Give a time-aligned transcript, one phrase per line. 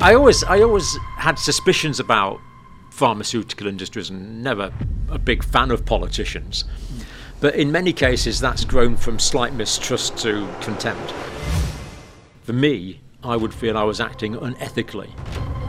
[0.00, 2.40] I always, I always had suspicions about
[2.90, 4.72] pharmaceutical industries and never
[5.08, 6.64] a big fan of politicians.
[7.40, 11.12] But in many cases, that's grown from slight mistrust to contempt.
[12.42, 15.10] For me, I would feel I was acting unethically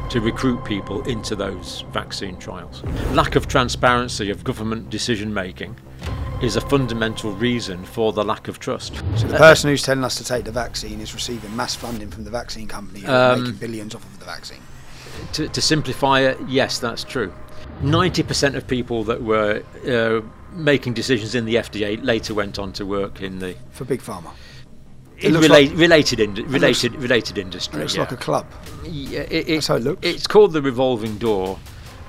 [0.09, 2.83] to recruit people into those vaccine trials.
[3.13, 5.75] Lack of transparency of government decision making
[6.41, 8.95] is a fundamental reason for the lack of trust.
[9.17, 12.23] So the person who's telling us to take the vaccine is receiving mass funding from
[12.23, 14.61] the vaccine company are making billions off of the vaccine.
[15.33, 17.33] to, to simplify it, yes, that's true.
[17.81, 20.21] 90% of people that were uh,
[20.53, 24.31] making decisions in the FDA later went on to work in the For Big Pharma.
[25.19, 27.79] in looks rela- like- related, in- looks- related, related industry.
[27.79, 28.01] It looks yeah.
[28.01, 28.45] like a club.
[28.85, 30.07] Yeah, it, it- That's how it looks.
[30.07, 31.59] It's called the revolving door,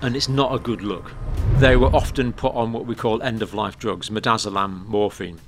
[0.02, 1.12] and it's not a good look.
[1.58, 5.38] They were often put on what we call end of life drugs, midazolam, morphine.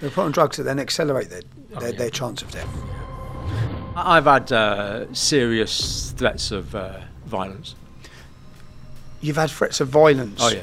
[0.00, 1.42] They're put on drugs that then accelerate their,
[1.80, 1.98] their, yeah.
[1.98, 2.68] their chance of death.
[3.96, 7.74] I've had uh, serious threats of uh, violence.
[9.20, 10.62] You've had threats of violence, Oh, yeah.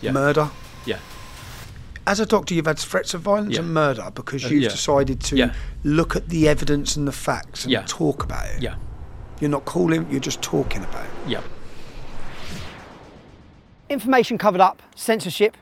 [0.00, 0.10] Yeah.
[0.10, 0.50] murder.
[0.84, 0.98] Yeah.
[2.06, 3.60] As a doctor, you've had threats of violence Yeah.
[3.60, 4.68] and murder because Uh, you've yeah.
[4.70, 5.52] decided to
[5.84, 8.60] look at the evidence and the facts and talk about it.
[8.62, 8.74] Yeah.
[9.40, 11.10] You're not calling, you're just talking about it.
[11.28, 11.40] Yeah.
[13.88, 15.56] Information covered up, censorship,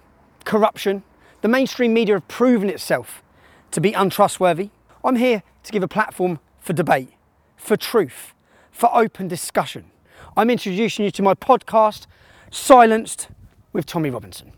[0.44, 1.02] corruption.
[1.42, 3.22] The mainstream media have proven itself
[3.70, 4.70] to be untrustworthy.
[5.04, 7.10] I'm here to give a platform for debate,
[7.56, 8.32] for truth,
[8.70, 9.90] for open discussion.
[10.38, 12.06] I'm introducing you to my podcast,
[12.50, 13.28] Silenced
[13.74, 14.52] with Tommy Robinson.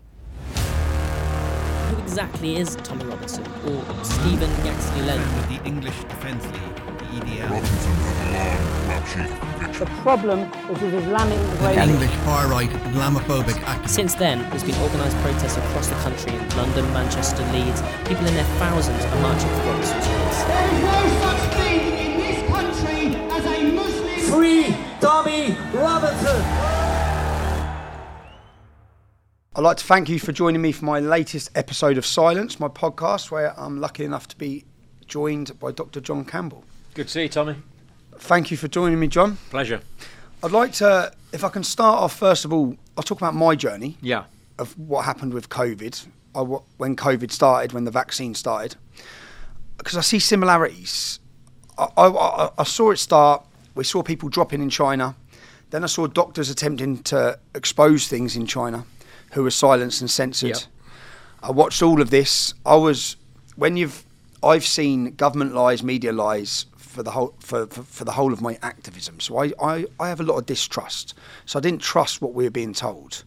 [0.55, 5.35] Who exactly is Tommy Robinson or Stephen Yaxley Lennon?
[5.35, 7.49] with the English Defence League, the EDL.
[7.49, 10.39] Robinson has alarmed black sheep The problem
[10.71, 11.37] is with Islamic
[11.87, 13.89] English far-right Islamophobic activists.
[13.89, 17.83] Since then, there's been organised protests across the country in London, Manchester, Leeds.
[18.07, 20.43] People in their thousands are marching for Robinson streets.
[20.45, 24.19] There is no such thing in this country as a Muslim.
[24.31, 26.41] Free Tommy Robinson!
[29.55, 32.67] I'd like to thank you for joining me for my latest episode of Silence, my
[32.67, 34.65] podcast, where I'm lucky enough to be
[35.05, 36.01] joined by Dr.
[36.01, 36.63] John Campbell.
[36.95, 37.57] Good to see you, Tommy.
[38.19, 39.37] Thank you for joining me, John.
[39.49, 39.81] Pleasure.
[40.43, 43.55] I'd like to, if I can start off, first of all, I'll talk about my
[43.55, 44.25] journey Yeah.
[44.59, 48.75] of what happened with COVID, uh, I, when COVID started, when the vaccine started,
[49.77, 51.19] because I see similarities.
[51.77, 53.45] I, I, I- I saw it start.
[53.75, 55.15] We saw people dropping in China.
[55.69, 58.85] Then I saw doctors attempting to expose things in China,
[59.33, 60.49] who were silenced and censored.
[60.49, 60.59] Yep.
[61.43, 62.53] I watched all of this.
[62.65, 63.15] I was
[63.55, 64.03] when you've
[64.43, 66.65] I've seen government lies, media lies
[66.97, 69.19] for the whole for, for, for the whole of my activism.
[69.19, 71.13] So I, I, I have a lot of distrust.
[71.45, 73.23] So I didn't trust what we were being told.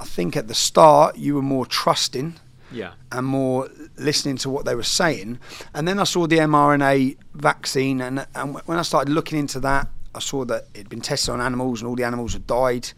[0.00, 2.36] I think at the start you were more trusting
[2.72, 2.92] Yeah.
[3.12, 3.68] and more
[3.98, 5.38] listening to what they were saying.
[5.74, 9.88] And then I saw the mRNA vaccine, and, and when I started looking into that,
[10.14, 12.88] I saw that it'd been tested on animals and all the animals had died.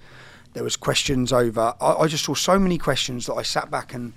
[0.55, 1.75] There was questions over.
[1.81, 4.13] I, I just saw so many questions that I sat back and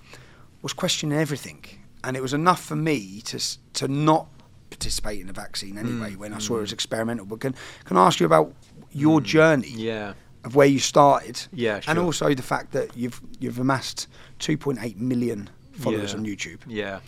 [0.61, 1.65] was questioning everything.
[2.03, 3.37] And it was enough for me to
[3.79, 4.27] to not
[4.71, 5.85] participate in the vaccine hmm.
[5.85, 6.75] anyway when I saw it was hmm.
[6.75, 7.25] experimental.
[7.27, 7.53] But can
[7.85, 8.51] can I ask you about
[8.91, 9.25] your hmm.
[9.25, 9.73] journey?
[9.75, 10.13] Yeah.
[10.43, 11.39] of where you started.
[11.53, 14.07] Yeah, And also the fact that you've you've amassed
[14.39, 16.17] 2.8 million followers Yeah.
[16.17, 16.59] on YouTube.
[16.67, 16.99] Yeah.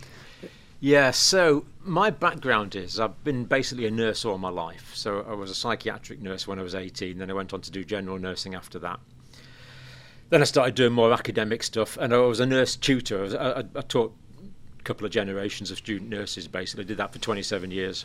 [0.80, 4.92] Yeah, so my background is I've been basically a nurse all my life.
[4.94, 7.70] So I was a psychiatric nurse when I was 18, then I went on to
[7.70, 9.00] do general nursing after that.
[10.28, 13.18] Then I started doing more academic stuff, and I was a nurse tutor.
[13.18, 14.14] I, was, I, I- taught
[14.84, 16.84] couple of generations of student nurses, basically.
[16.84, 18.04] Did that for 27 years.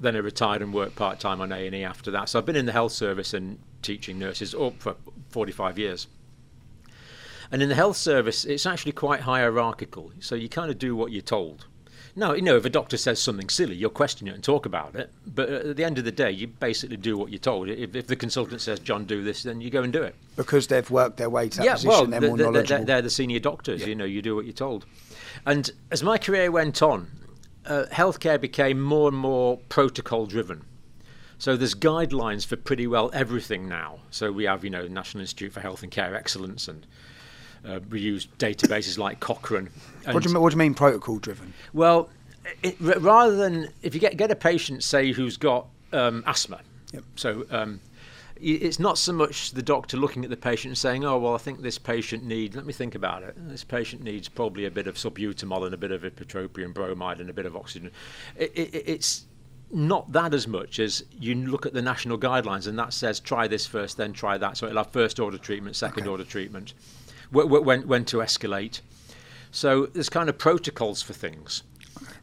[0.00, 2.28] Then I retired and worked part time on A and E after that.
[2.28, 4.96] So I've been in the health service and teaching nurses up for
[5.30, 6.06] 45 years.
[7.52, 10.10] And in the health service, it's actually quite hierarchical.
[10.20, 11.66] So you kind of do what you're told.
[12.16, 14.94] Now, you know, if a doctor says something silly, you'll question it and talk about
[14.94, 15.10] it.
[15.26, 17.68] But at the end of the day, you basically do what you're told.
[17.68, 20.14] If, if the consultant says, John, do this, then you go and do it.
[20.36, 22.84] Because they've worked their way to that yeah, position, well, they're they're, more they're- knowledgeable.
[22.84, 23.84] they're the senior doctors.
[23.84, 24.86] You know, you do what you're told.
[25.46, 27.08] And as my career went on,
[27.66, 30.64] uh, healthcare became more and more protocol driven.
[31.38, 33.98] So there's guidelines for pretty well everything now.
[34.10, 36.86] So we have, you know, the National Institute for Health and Care Excellence, and
[37.66, 39.68] uh, we use databases like Cochrane.
[40.04, 41.52] what, do you, mean- what do you mean protocol driven?
[41.72, 42.08] well,
[42.62, 46.60] it, rather than if you get get a patient, say who's got um, asthma,
[46.92, 47.04] Yep.
[47.16, 47.80] so um,
[48.44, 51.38] it's not so much the doctor looking at the patient and saying, "Oh, well, I
[51.38, 53.34] think this patient needs." Let me think about it.
[53.36, 57.30] This patient needs probably a bit of salbutamol and a bit of ipratropium bromide and
[57.30, 57.90] a bit of oxygen.
[58.36, 59.24] It, it, it's
[59.70, 63.48] not that as much as you look at the national guidelines and that says try
[63.48, 64.58] this first, then try that.
[64.58, 66.74] So it'll have first order treatment, second order treatment,
[67.32, 68.82] wh- wh- when when to escalate.
[69.50, 71.62] So there's kind of protocols for things.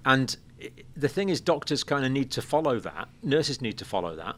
[0.05, 0.37] And
[0.95, 3.09] the thing is, doctors kind of need to follow that.
[3.23, 4.35] Nurses need to follow that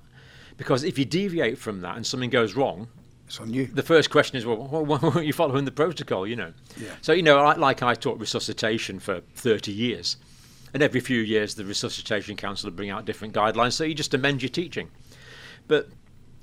[0.57, 2.88] Because if you deviate from that and something goes wrong,
[3.27, 3.65] It's on you.
[3.67, 6.27] the first question is, well, why weren't you following the protocol?
[6.27, 6.53] You know.
[6.77, 6.89] Yeah.
[7.01, 10.17] So you know, I, like I taught resuscitation for 30 years,
[10.73, 13.73] and every few years the resuscitation council would bring out different guidelines.
[13.73, 14.89] So you just amend your teaching.
[15.67, 15.89] But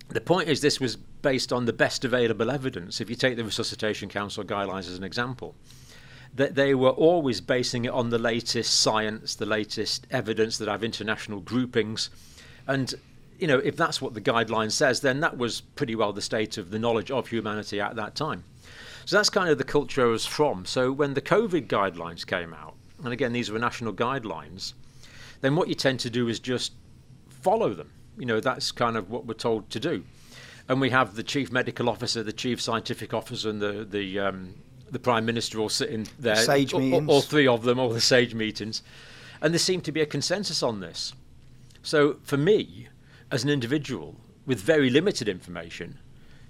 [0.08, 3.00] the point is, this was based on the best available evidence.
[3.00, 5.54] If you take the resuscitation council guidelines as an example,
[6.34, 10.82] that they were always basing it on the latest science, the latest evidence that have
[10.82, 12.08] international groupings,
[12.66, 12.94] and
[13.40, 16.58] you know if that's what the guideline says, then that was pretty well the state
[16.58, 18.44] of the knowledge of humanity at that time.
[19.06, 20.66] So that's kind of the culture I was from.
[20.66, 24.74] So when the COVID guidelines came out, and again these were national guidelines,
[25.40, 26.72] then what you tend to do is just
[27.28, 27.90] follow them.
[28.18, 30.04] You know that's kind of what we're told to do.
[30.68, 34.54] And we have the chief medical officer, the chief scientific officer, and the the um,
[34.90, 36.36] the prime minister all sitting there.
[36.36, 37.08] Sage all- meetings.
[37.08, 38.82] all three of them, all the sage meetings,
[39.40, 41.14] and there seemed to be a consensus on this.
[41.82, 42.88] So for me,
[43.30, 44.16] as an individual
[44.46, 45.98] with very limited information,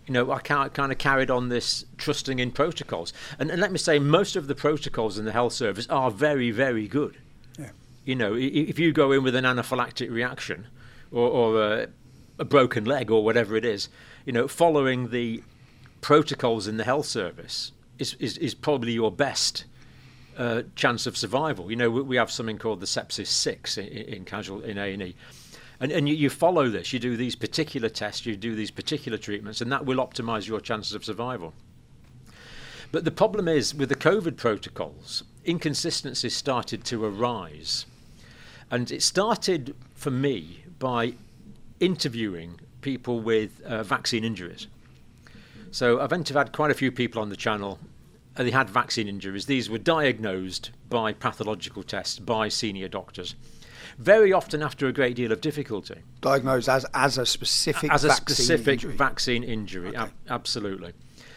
[0.06, 3.12] you know, I kind of carried on this trusting in protocols.
[3.38, 6.50] And, and let me say, most of the protocols in the health service are very,
[6.50, 7.18] very good.
[7.58, 7.70] Yeah.
[8.04, 10.66] You know, if you go in with an anaphylactic reaction
[11.12, 11.88] or, or a,
[12.38, 13.88] a broken leg or whatever it is,
[14.24, 15.42] you know, following the
[16.00, 19.64] protocols in the health service is, is, is probably your best
[20.38, 21.70] uh, chance of survival.
[21.70, 24.92] You know, we, we have something called the sepsis six in, in casual in A
[24.92, 25.14] and E,
[25.80, 26.92] and and you, you follow this.
[26.92, 30.60] You do these particular tests, you do these particular treatments, and that will optimise your
[30.60, 31.54] chances of survival.
[32.92, 37.86] But the problem is with the COVID protocols, inconsistencies started to arise,
[38.70, 41.14] and it started for me by
[41.78, 44.66] interviewing people with uh, vaccine injuries.
[45.70, 47.78] So I've interviewed quite a few people on the channel.
[48.34, 49.46] They had vaccine injuries.
[49.46, 53.34] These were diagnosed by pathological tests by senior doctors,
[54.00, 56.00] very often after a great deal of difficulty.
[56.22, 58.96] Diagnosed as as a specific As a vaccine specific injury.
[58.96, 59.98] vaccine injury, Okay.
[59.98, 60.92] ab- absolutely.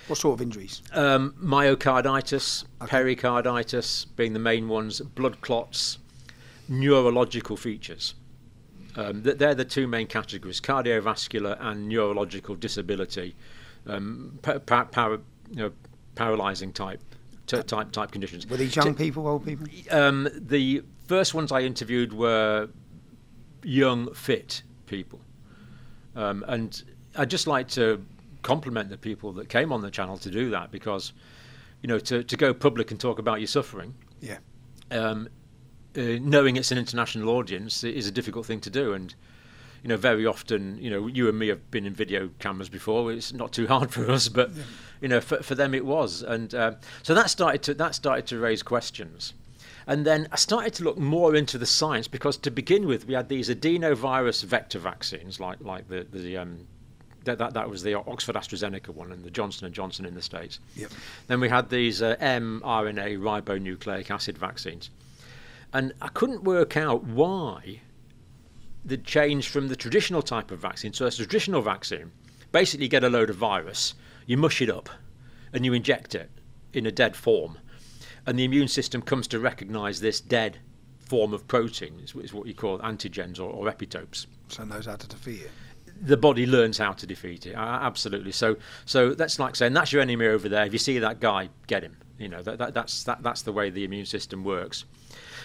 [0.07, 0.81] what sort of injuries?
[0.92, 5.98] Um, myocarditis, pericarditis being the main ones, blood clots,
[6.68, 8.15] neurological features.
[8.95, 13.36] Um, th- they're the two main categories: cardiovascular and neurological disability,
[13.88, 15.19] um, pa- pa- para,
[15.50, 15.71] you know,
[16.15, 17.01] paralyzing type
[17.48, 18.48] t- type type conditions.
[18.48, 19.65] Were these young people, old people?
[19.89, 20.83] Um, the
[21.13, 22.69] first ones I interviewed were
[23.63, 25.21] young, fit people,
[26.15, 26.83] um, and
[27.15, 28.04] I'd just like to
[28.42, 31.13] compliment the people that came on the channel to do that because,
[31.83, 34.39] you know, to, to go public and talk about your suffering, Yeah.
[34.89, 35.30] um,
[35.95, 39.13] uh, knowing it's an international audience is a difficult thing to do, and
[39.83, 43.12] you know, very often, you know, you and me have been in video cameras before.
[43.12, 44.50] It's not too hard for us, but
[45.01, 46.71] you know, for, for them it was, and uh,
[47.04, 49.33] so that started to that started to raise questions.
[49.85, 53.13] And then I started to look more into the science because to begin with, we
[53.13, 56.68] had these adenovirus vector vaccines, like like the the um,
[57.25, 60.21] that, that that was the Oxford AstraZeneca one and the Johnson and Johnson in the
[60.21, 60.59] states.
[60.75, 60.91] Yep.
[61.27, 64.89] Then we had these uh, mRNA ribonucleic acid vaccines,
[65.74, 67.81] and I couldn't work out why
[68.86, 70.94] the change from the traditional type of vaccine.
[70.94, 72.12] So, a traditional vaccine,
[72.51, 73.94] basically, you get a load of virus,
[74.25, 74.89] you mush it up,
[75.53, 76.29] and you inject it
[76.74, 77.57] in a dead form,
[78.25, 80.59] and the immune system comes to recognise this dead
[80.99, 84.95] form of protein, is, is what you call antigens or, or epitopes So knows how
[84.95, 85.51] to defeat it.
[86.01, 87.55] the body learns how to defeat it.
[87.55, 88.31] Absolutely.
[88.31, 88.55] So,
[88.86, 90.65] so that's like saying that's your enemy over there.
[90.65, 91.98] If you see that guy, get him.
[92.17, 94.86] You know that, that that's that, that's the way the immune system works.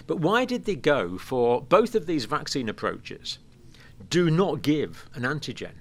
[0.07, 3.38] But why did they go for both of these vaccine approaches?
[4.11, 5.73] Do not give an antigen.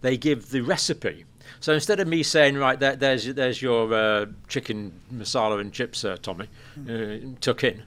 [0.00, 1.24] They give the recipe.
[1.64, 6.04] So instead of me saying, right, there, there's there's your uh, chicken masala and chips,
[6.04, 6.46] uh, Tommy,
[6.86, 7.82] uh, tuck in.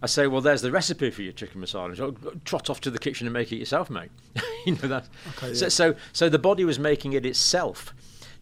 [0.00, 1.88] I say, well, there's the recipe for your chicken masala.
[1.88, 2.12] and so,
[2.46, 4.10] Trot off to the kitchen and make it yourself, mate.
[4.64, 5.06] you know that.
[5.36, 5.68] Okay, so, yeah.
[5.68, 7.92] so, so the body was making it itself.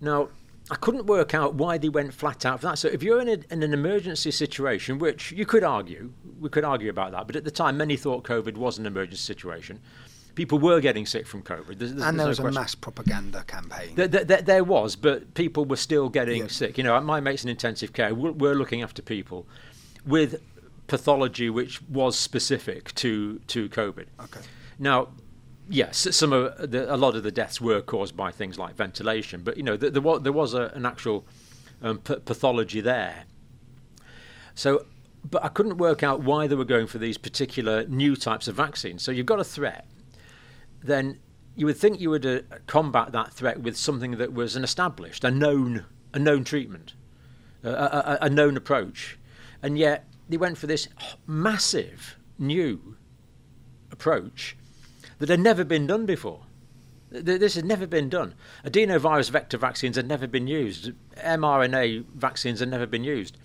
[0.00, 0.28] Now,
[0.70, 2.78] I couldn't work out why they went flat out for that.
[2.78, 6.62] So, if you're in, a, in an emergency situation, which you could argue, we could
[6.62, 9.80] argue about that, but at the time, many thought COVID was an emergency situation.
[10.38, 11.78] People were getting sick from COVID.
[11.78, 12.60] There's, there's And there no was a question.
[12.62, 13.96] mass propaganda campaign.
[13.96, 16.48] There, there, there- there was, but people were still getting Yeah.
[16.60, 16.78] sick.
[16.78, 18.14] You know, my mate's in intensive care.
[18.14, 19.48] We're, we're looking after people
[20.06, 20.40] with
[20.86, 24.06] pathology which was specific to to COVID.
[24.26, 24.40] Okay.
[24.78, 25.08] Now,
[25.68, 29.42] yes, some of the, a lot of the deaths were caused by things like ventilation,
[29.42, 31.26] but you know, there, there was there was a, an actual
[31.82, 33.24] um, p- pathology there.
[34.54, 34.86] So,
[35.28, 38.54] but I couldn't work out why they were going for these particular new types of
[38.54, 39.02] vaccines.
[39.02, 39.84] So you've got a threat,
[40.82, 41.18] then
[41.56, 45.24] you would think you would uh, combat that threat with something that was an established,
[45.24, 46.94] a known, a known treatment,
[47.64, 49.18] a, a, a known approach,
[49.62, 50.88] and yet they went for this
[51.26, 52.96] massive new
[53.90, 54.56] approach
[55.18, 56.42] that had never been done before.
[57.10, 58.34] This has never been done.
[58.64, 60.92] Adenovirus vector vaccines had never been used.
[61.16, 63.38] mRNA vaccines had never been used.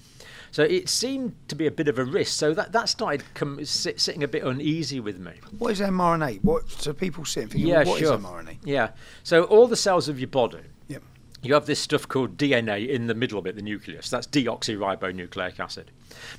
[0.53, 2.38] So it seemed to be a bit of a risk.
[2.38, 5.31] So that, that started com- sit, sitting a bit uneasy with me.
[5.57, 6.43] What is mRNA?
[6.43, 8.19] What so people sit and think, yeah, well, what is sure.
[8.19, 8.57] mRNA?
[8.63, 8.89] Yeah.
[9.24, 11.01] So all the cells of your body, Yep.
[11.41, 14.12] you have this stuff called DNA in the middle of it, the nucleus.
[14.12, 15.89] That's deoxyribonucleic acid.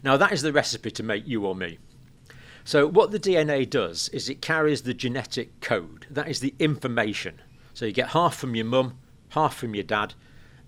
[0.05, 1.81] Now, that is the recipe to make you or me.
[2.63, 6.07] So, what the DNA does is it carries the genetic code.
[6.09, 7.43] That is the information.
[7.75, 8.97] So, you get half from your mum,
[9.31, 10.15] half from your dad.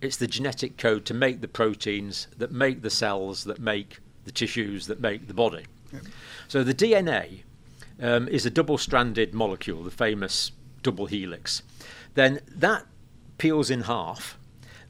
[0.00, 4.33] It's the genetic code to make the proteins that make the cells, that make the
[4.33, 5.65] tissues, that make the body.
[6.49, 7.43] So, the DNA
[8.00, 11.62] um, is a double stranded molecule, the famous double helix.
[12.15, 12.85] Then that
[13.38, 14.37] peels in half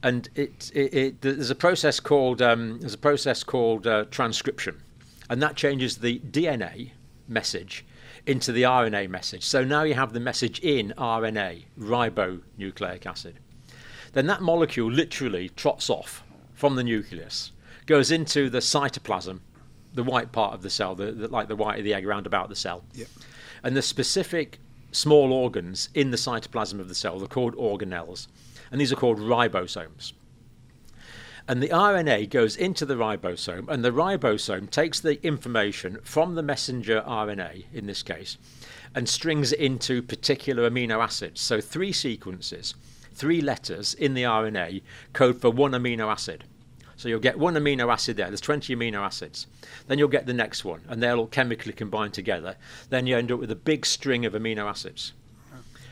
[0.03, 4.81] and it, it, it there's a process called um, there's a process called uh, transcription,
[5.29, 6.91] and that changes the DNA
[7.29, 7.85] message
[8.27, 9.45] into the RNA message.
[9.45, 13.39] So now you have the message in RNA, ribonucleic acid.
[14.17, 17.53] Then that molecule literally trots off from the nucleus,
[17.85, 19.41] goes into the cytoplasm,
[19.93, 22.27] the white part of the cell, the, the, like the white of the egg around
[22.27, 23.09] about the cell, Yep.
[23.63, 24.59] and the specific
[24.91, 28.27] small organs in the cytoplasm of the cell are called organelles,
[28.71, 30.15] and these are called ribosomes.
[31.47, 36.43] And the RNA goes into the ribosome, and the ribosome takes the information from the
[36.43, 38.39] messenger RNA, in this case,
[38.95, 41.43] and strings it into particular amino acids.
[41.43, 42.75] So, three sequences,
[43.17, 44.83] three letters in the RNA
[45.13, 46.45] code for one amino acid.
[46.99, 49.47] So, you'll get one amino acid there, there's 20 amino acids.
[49.87, 52.57] Then you'll get the next one, and they'll all chemically combine together.
[52.89, 55.13] Then you end up with a big string of amino acids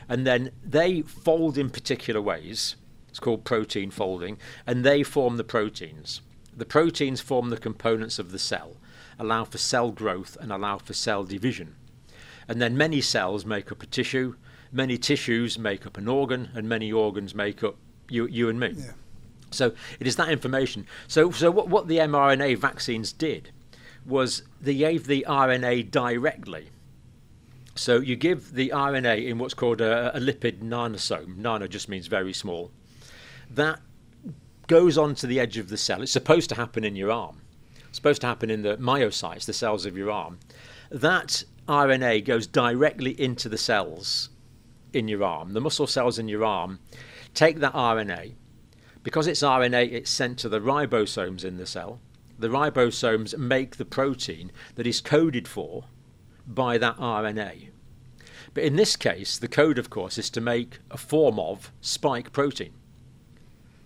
[0.09, 2.77] and then they fold in particular ways.
[3.09, 6.21] It's called protein folding, and they form the proteins.
[6.57, 8.77] The proteins form the components of the cell,
[9.19, 11.77] allow for cell growth and allow for cell division.
[12.49, 14.35] And then many cells make up a tissue,
[14.75, 17.77] many tissues make up an organ, and many organs make up
[18.09, 18.75] you, you and me.
[18.77, 18.93] Yeah.
[19.51, 20.87] So it is that information.
[21.09, 23.51] So, so what, what the mRNA vaccines did
[24.05, 26.71] was they gave the RNA directly.
[27.77, 31.37] So you give the RNA in what's called a, a lipid nanosome.
[31.37, 32.71] Nano just means very small.
[33.51, 33.81] That
[34.67, 36.03] goes onto the edge of the cell.
[36.03, 37.41] It's supposed to happen in your arm.
[37.89, 40.39] It's supposed to happen in the myocytes, the cells of your arm.
[40.91, 44.31] That RNA goes directly into the cells
[44.95, 45.53] in your arm.
[45.53, 46.81] The muscle cells in your arm
[47.35, 48.35] take that RNA.
[49.03, 52.01] Because it's RNA, it's sent to the ribosomes in the cell.
[52.39, 55.85] The ribosomes make the protein that is coded for
[56.47, 57.69] by that RNA.
[58.55, 62.33] But in this case, the code, of course, is to make a form of spike
[62.33, 62.73] protein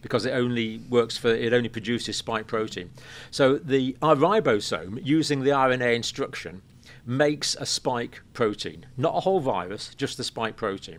[0.00, 2.90] because it only works for it only produces spike protein.
[3.30, 6.62] So the ribosome, using the RNA instruction,
[7.08, 10.98] makes a spike protein, not a whole virus, just the spike protein.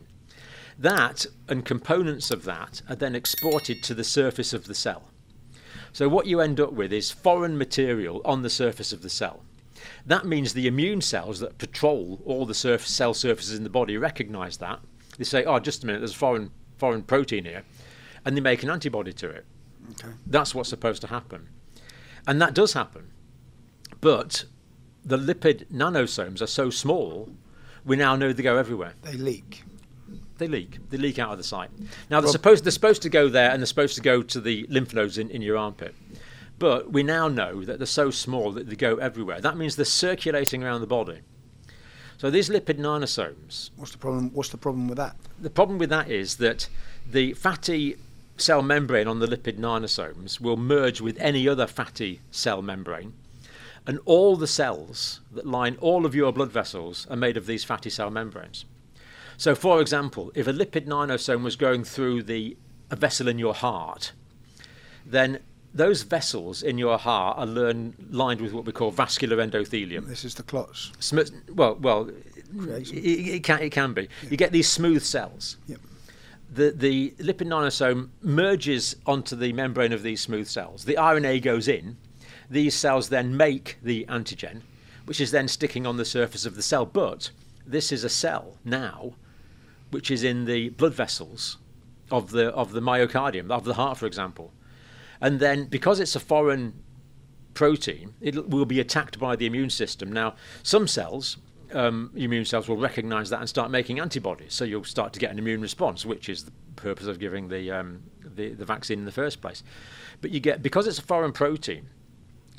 [0.78, 5.12] That and components of that are then exported to the surface of the cell.
[5.94, 9.44] So what you end up with is foreign material on the surface of the cell.
[10.06, 13.96] That means the immune cells that patrol all the surf- cell surfaces in the body
[13.98, 14.80] recognize that.
[15.18, 17.64] They say, "Oh, just a minute, there's a foreign foreign protein here,"
[18.26, 19.46] and they make an antibody to it.
[19.92, 20.14] Okay.
[20.26, 21.50] That's what's supposed to happen,
[22.26, 23.12] and that does happen.
[24.02, 24.46] But
[25.10, 27.30] the lipid nanosomes are so small,
[27.84, 28.94] we now know they go everywhere.
[29.02, 29.64] They leak.
[30.38, 30.78] They leak.
[30.90, 31.72] They leak out of the site.
[32.10, 34.66] Now they're supposed they're supposed to go there, and they're supposed to go to the
[34.70, 35.96] lymph nodes in, in your armpit.
[36.60, 39.42] But we now know that they're so small that they go everywhere.
[39.42, 41.20] That means they're circulating around the body.
[42.18, 44.32] So these lipid nanosomes, What's the problem?
[44.34, 45.16] What's the problem with that?
[45.40, 46.70] the problem with that is that
[47.10, 47.96] the fatty
[48.38, 53.14] cell membrane on the lipid nanosomes will merge with any other fatty cell membrane,
[53.88, 57.64] and all the cells that line all of your blood vessels are made of these
[57.64, 58.66] fatty cell membranes.
[59.38, 62.58] So, for example, if a lipid nanosome was going through the
[62.92, 64.12] a vessel in your heart,
[65.06, 65.40] then
[65.74, 70.08] those vessels in your heart are learn, lined with what we call vascular endothelium.
[70.08, 70.92] This is the clots.
[71.00, 71.20] Sm-
[71.54, 74.10] well, well, it, it can it can be.
[74.30, 75.58] You get these smooth cells.
[75.68, 75.80] Yep.
[76.52, 80.86] The the lipid nanosome merges onto the membrane of these smooth cells.
[80.86, 81.98] The RNA goes in.
[82.50, 84.62] These cells then make the antigen,
[85.06, 86.86] which is then sticking on the surface of the cell.
[86.86, 87.32] But
[87.66, 89.14] this is a cell now,
[89.92, 91.58] which is in the blood vessels
[92.12, 94.52] of the of the myocardium of the heart, for example.
[95.22, 96.74] And then because it's a foreign
[97.54, 100.12] protein, it will be attacked by the immune system.
[100.12, 101.38] Now, some cells,
[101.74, 104.54] um, immune cells, will recognise that and start making antibodies.
[104.54, 107.70] So you'll start to get an immune response, which is the purpose of giving the,
[107.72, 109.64] um, the the vaccine in the first place.
[110.22, 111.90] But you get because it's a foreign protein,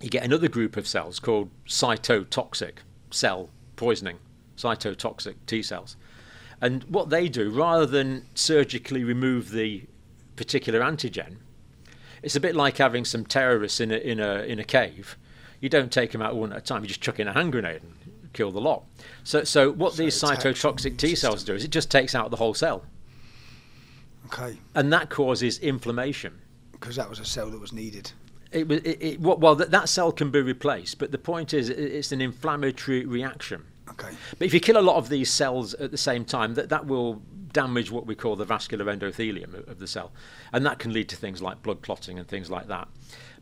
[0.00, 2.78] you get another group of cells called cytotoxic
[3.11, 4.19] cell poisoning,
[4.57, 5.97] cytotoxic T cells.
[6.61, 9.85] And what they do, rather than surgically remove the
[10.37, 11.37] particular antigen,
[12.23, 15.16] it's a bit like having some terrorists in a, in a, in a cave.
[15.61, 17.52] You don't take them out one at a time, you just chuck in a hand
[17.52, 17.95] grenade and
[18.33, 18.85] kill the lot.
[19.25, 22.37] So, so what So these cytotoxic T cells do is it just takes out the
[22.37, 22.85] whole cell.
[24.26, 26.38] Okay, And that causes inflammation.
[26.73, 28.12] because that was a cell that was needed.
[28.52, 31.69] It, wa- it, it, well, that, that cell can be replaced, but the point is,
[31.69, 33.64] it's an inflammatory reaction.
[33.90, 36.69] Okay, But if you kill a lot of these cells at the same time, that,
[36.69, 40.12] that will damage what we call the vascular endothelium of, the cell,
[40.52, 42.87] and that can lead to things like blood clotting and things like that.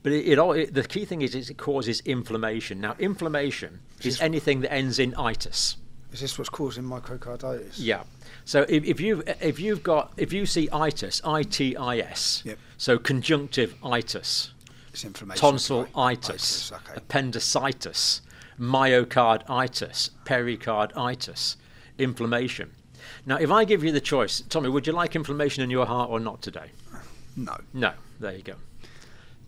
[0.03, 2.81] But it, it, all, it the key thing is, is it causes inflammation.
[2.81, 5.77] Now, inflammation is anything that ends in itis.
[6.13, 7.75] is this what's causing myocarditis?
[7.77, 8.05] Yeah.
[8.45, 12.43] So if, if you if you've got if you see itis, I T I S,
[12.47, 12.59] Yep.
[12.79, 14.53] so conjunctive itis,
[14.99, 15.41] It's inflammation.
[15.41, 16.95] tonsillitis, okay.
[16.97, 18.21] appendicitis,
[18.59, 21.57] myocarditis, pericarditis,
[21.99, 22.73] inflammation.
[23.25, 26.11] Now, if I give you the choice, Tommy, would you like inflammation in your heart
[26.11, 26.73] or not today?
[27.37, 27.93] No, No.
[28.19, 28.55] There you go.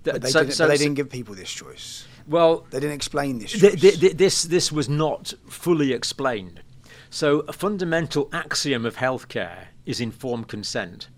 [0.04, 2.07] but they, So- didn't, so- they didn't give people this choice.
[2.28, 6.62] Well, They didn't explain this th- th- th- this this was not fully explained.
[7.11, 11.09] So a fundamental axiom of healthcare is informed consent,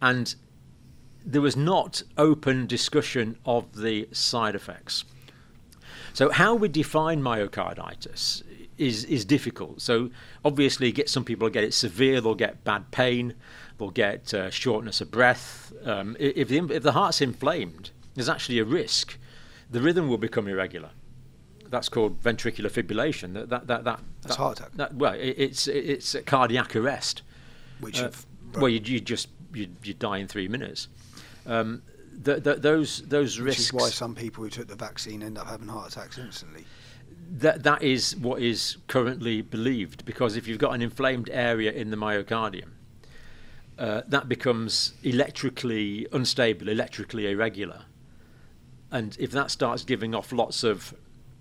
[0.00, 0.36] and
[1.24, 5.04] there was not open discussion of the side effects.
[6.12, 8.42] So how we define myocarditis
[8.78, 9.80] is is difficult.
[9.82, 10.10] So
[10.44, 13.34] obviously, get some people get it severe, they'll get bad pain,
[13.78, 15.72] they'll get uh, shortness of breath.
[15.84, 19.18] Um, if the if the heart's inflamed, there's actually a risk.
[19.70, 20.90] The rhythm will become irregular.
[21.68, 23.34] That's called ventricular fibrillation.
[23.34, 24.72] That that that, that That's that- heart attack.
[24.74, 27.22] that- well, it, it's it's a cardiac arrest.
[27.80, 28.10] which Uh,
[28.54, 30.88] well, you, you just you, you die in three minutes.
[31.50, 31.82] Um,
[32.24, 33.64] th th those those which risks.
[33.66, 36.64] is why some people who took the vaccine end up having heart attacks instantly.
[37.44, 41.90] that that is what is currently believed because if you've got an inflamed area in
[41.90, 42.70] the myocardium,
[43.78, 47.82] uh, that becomes electrically unstable, electrically irregular,
[48.90, 50.94] and if that starts giving off lots of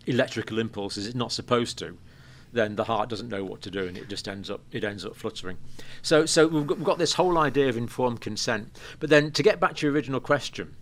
[0.07, 1.97] electrical impulses it's not supposed to,
[2.51, 5.05] then the heart doesn't know what to do and it just ends up it ends
[5.05, 5.57] up fluttering.
[6.01, 8.77] So so we've got, we've got this whole idea of informed consent.
[8.99, 10.75] But then to get back to your original question,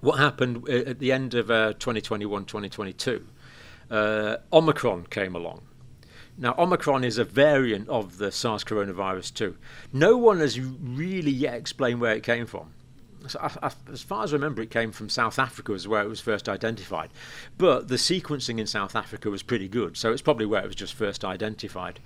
[0.00, 3.26] what happened uh, at the end of uh, 2021 2022?
[3.90, 5.62] uh, Omicron came along.
[6.38, 9.56] Now, Omicron is a variant of the SARS coronavirus 2.
[9.92, 12.72] No one has really yet explained where it came from.
[13.26, 16.02] So I, I, as far as I remember, it came from South Africa, was where
[16.02, 17.10] it was first identified.
[17.58, 20.76] But the sequencing in South Africa was pretty good, so it's probably where it was
[20.76, 22.00] just first identified.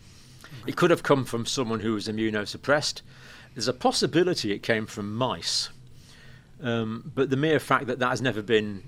[0.66, 3.02] It could have come from someone who was immunosuppressed.
[3.54, 5.70] There's a possibility it came from mice.
[6.62, 8.82] Um, but the mere fact that that has never been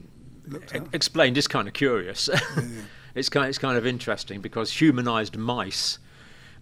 [0.75, 2.29] e- explained is kind of curious.
[3.15, 5.99] it's kind it's kind of interesting because humanized mice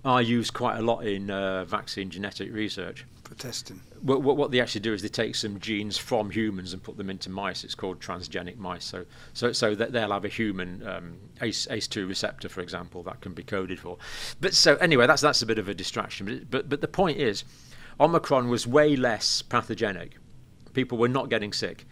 [0.04, 3.04] are used quite a lot in uh, vaccine genetic research.
[3.24, 3.80] For testing.
[4.02, 6.96] What, what, what they actually do is they take some genes from humans and put
[6.96, 7.64] them into mice.
[7.64, 8.84] It's called transgenic mice.
[8.84, 13.20] So so so that they'll have a human um, ACE ACE2 receptor, for example, that
[13.20, 13.98] can be coded for.
[14.40, 16.26] But so anyway, that's that's a bit of a distraction.
[16.26, 17.44] But but, but the point is,
[17.98, 20.16] Omicron was way less pathogenic.
[20.72, 21.86] People were not getting sick.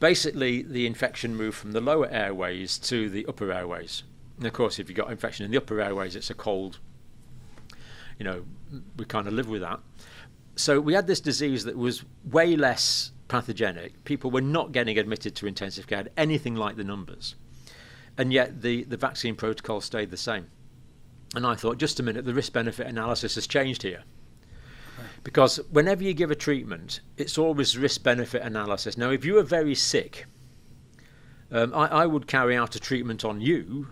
[0.00, 4.02] Basically, the infection moved from the lower airways to the upper airways.
[4.38, 6.78] And of course, if you've got infection in the upper airways, it's a cold.
[8.18, 8.44] You know,
[8.96, 9.80] we kind of live with that.
[10.56, 14.04] So we had this disease that was way less pathogenic.
[14.04, 17.34] People were not getting admitted to intensive care, anything like the numbers.
[18.16, 20.46] And yet the, the vaccine protocol stayed the same.
[21.34, 24.04] And I thought, just a minute, the risk benefit analysis has changed here.
[25.24, 28.96] Because whenever you give a treatment, it's always risk benefit analysis.
[28.96, 30.26] Now, if you are very sick,
[31.50, 33.88] um, I, I would carry out a treatment on you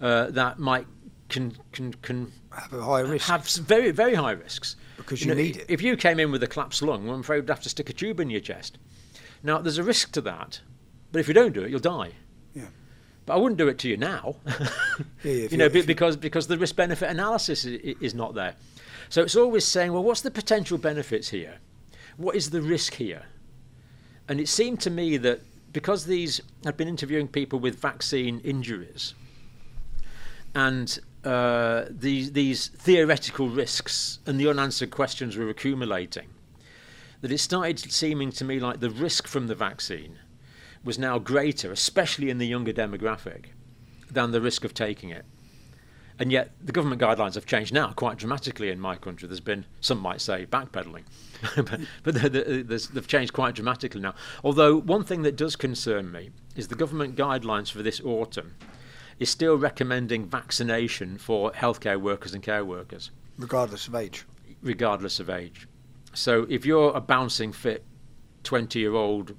[0.00, 0.86] uh, that might
[1.28, 3.28] can, can, can Have a high risk.
[3.28, 5.66] have very very high risks Because you need it.
[5.68, 7.92] If you came in with a collapsed lung, I'm afraid we'd have to stick a
[7.92, 8.78] tube in your chest.
[9.42, 10.60] Now there's a risk to that,
[11.12, 12.12] but if you don't do it, you'll die.
[12.54, 12.66] Yeah.
[13.26, 14.36] But I wouldn't do it to you now.
[15.24, 17.96] Yeah, yeah, you know, you- be- you- because because the risk benefit analysis i- i-
[18.00, 18.54] is not there.
[19.08, 21.58] So it's always saying, well, what's the potential benefits here?
[22.16, 23.24] What is the risk here?
[24.28, 25.40] And it seemed to me that
[25.72, 29.14] because these I'd been interviewing people with vaccine injuries,
[30.54, 36.28] and uh, these these theoretical risks and the unanswered questions were accumulating,
[37.20, 40.18] that it started seeming to me like the risk from the vaccine
[40.82, 43.46] was now greater, especially in the younger demographic,
[44.10, 45.24] than the risk of taking it.
[46.18, 49.26] And yet, the government guidelines have changed now quite dramatically in my country.
[49.26, 51.04] There's been, some might say, backpedaling,
[51.56, 52.14] but, but
[52.94, 54.14] they've changed quite dramatically now.
[54.44, 58.54] Although, one thing that does concern me is the government guidelines for this autumn
[59.20, 63.10] is still recommending vaccination for healthcare workers and care workers.
[63.38, 64.24] regardless of age.
[64.62, 65.68] regardless of age.
[66.12, 67.84] So if you're a bouncing fit
[68.42, 69.36] 20 year old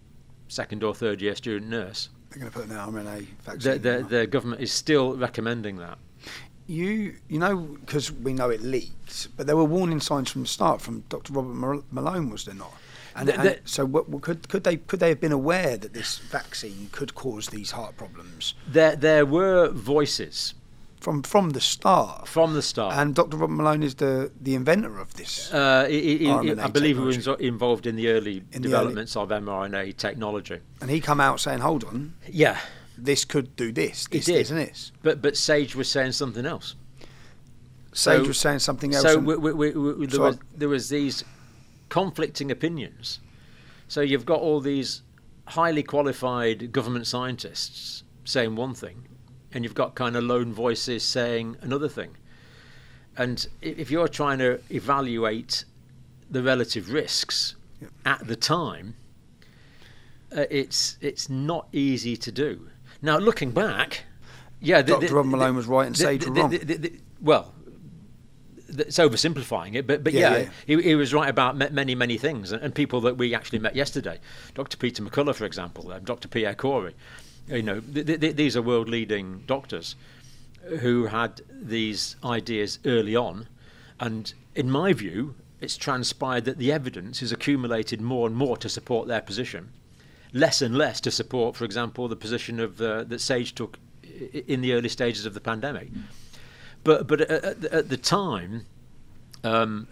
[0.47, 3.81] second or third year student nurse, They're going to put an mRNA the, vaccine.
[3.81, 4.07] the, in.
[4.07, 5.97] the government is still recommending that.
[6.67, 10.47] You, you know, because we know it leaked, but there were warning signs from the
[10.47, 11.33] start from Dr.
[11.33, 12.71] Robert Malone, was there not?
[13.15, 16.17] And, The- and so, what, could could they could they have been aware that this
[16.17, 20.53] vaccine could cause these heart problems There, there were voices
[20.99, 22.27] from from the start?
[22.27, 22.95] from the start.
[22.95, 23.37] And Dr.
[23.37, 25.51] Robert Malone is the the inventor of this.
[25.53, 28.61] uh, he- he- RNA I believe he was involved in the early In the early-
[28.69, 30.59] developments of mRNA technology.
[30.79, 32.57] and he come out saying, "Hold on, Yeah,
[32.97, 34.35] this could do this, this, did.
[34.35, 36.75] this, and this." but but Sage was saying something else.
[37.93, 39.03] Sage So- was saying something else.
[39.03, 41.23] So we, we, we, we, there, So was, I- there was these
[41.91, 43.19] conflicting opinions.
[43.87, 45.03] So you've got all these
[45.49, 49.07] highly qualified government scientists saying one thing,
[49.51, 52.15] and you've got kind of lone voices saying another thing.
[53.17, 55.65] And if you're trying to evaluate
[56.29, 57.55] the relative risks
[58.05, 58.95] at the time,
[60.35, 62.69] uh, it's it's not easy to do.
[63.01, 64.05] Now looking back,
[64.61, 65.15] yeah, the, Dr.
[65.15, 66.49] Rob Malone was right and Sage the- were wrong.
[66.51, 67.53] the- the- well,
[68.79, 70.49] it's oversimplifying it, but but Yeah, yeah, yeah.
[70.65, 73.75] He, he was right about many many things, and, and people that we actually met
[73.75, 74.19] yesterday,
[74.53, 74.77] Dr.
[74.77, 76.27] Peter McCullough, for example, um, Dr.
[76.27, 76.95] Pierre Kory,
[77.47, 79.95] you know, th- th- these are world leading doctors
[80.79, 83.47] who had these ideas early on,
[83.99, 88.69] and in my view, it's transpired that the evidence has accumulated more and more to
[88.69, 89.71] support their position,
[90.33, 93.77] less and less to support, for example, the position of uh, that Sage took
[94.47, 95.89] in the early stages of the pandemic.
[96.83, 98.65] But but at, at, the- time,
[99.43, 99.87] um,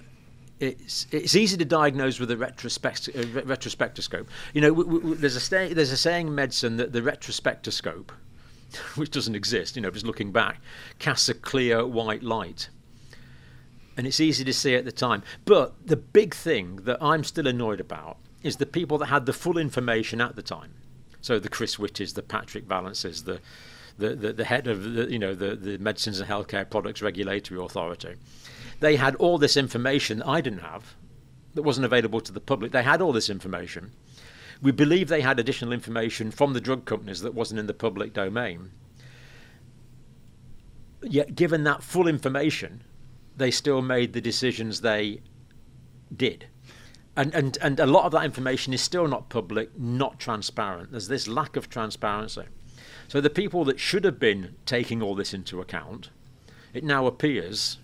[0.59, 4.27] it's it's easy to diagnose with a retrospect, a retrospectoscope.
[4.53, 8.09] You know, w- w- there's a there's a saying in medicine that the retrospectoscope,
[8.95, 10.59] which doesn't exist, you know, just looking back,
[10.97, 12.69] casts a clear white light.
[13.97, 15.23] And it's easy to see at the time.
[15.43, 19.33] But the big thing that I'm still annoyed about is the people that had the
[19.33, 20.71] full information at the time.
[21.19, 23.41] So the Chris Whitties, the Patrick Vallances, the
[23.99, 28.15] the, the, head of the you know the, the Medicines and Healthcare Products Regulatory Authority.
[28.79, 30.95] They had all this information I didn't have,
[31.53, 32.71] that wasn't available to the public.
[32.71, 33.91] They had all this information.
[34.61, 38.13] We believe they had additional information from the drug companies that wasn't in the public
[38.13, 38.71] domain.
[41.01, 42.83] Yet, given that full information,
[43.37, 45.21] they still made the decisions they
[46.15, 46.47] did.
[47.15, 50.91] And, and, and a lot of that information is still not public, not transparent.
[50.91, 52.43] There's this lack of transparency.
[53.09, 56.09] So the people that should have been taking all this into account,
[56.73, 57.77] it now appears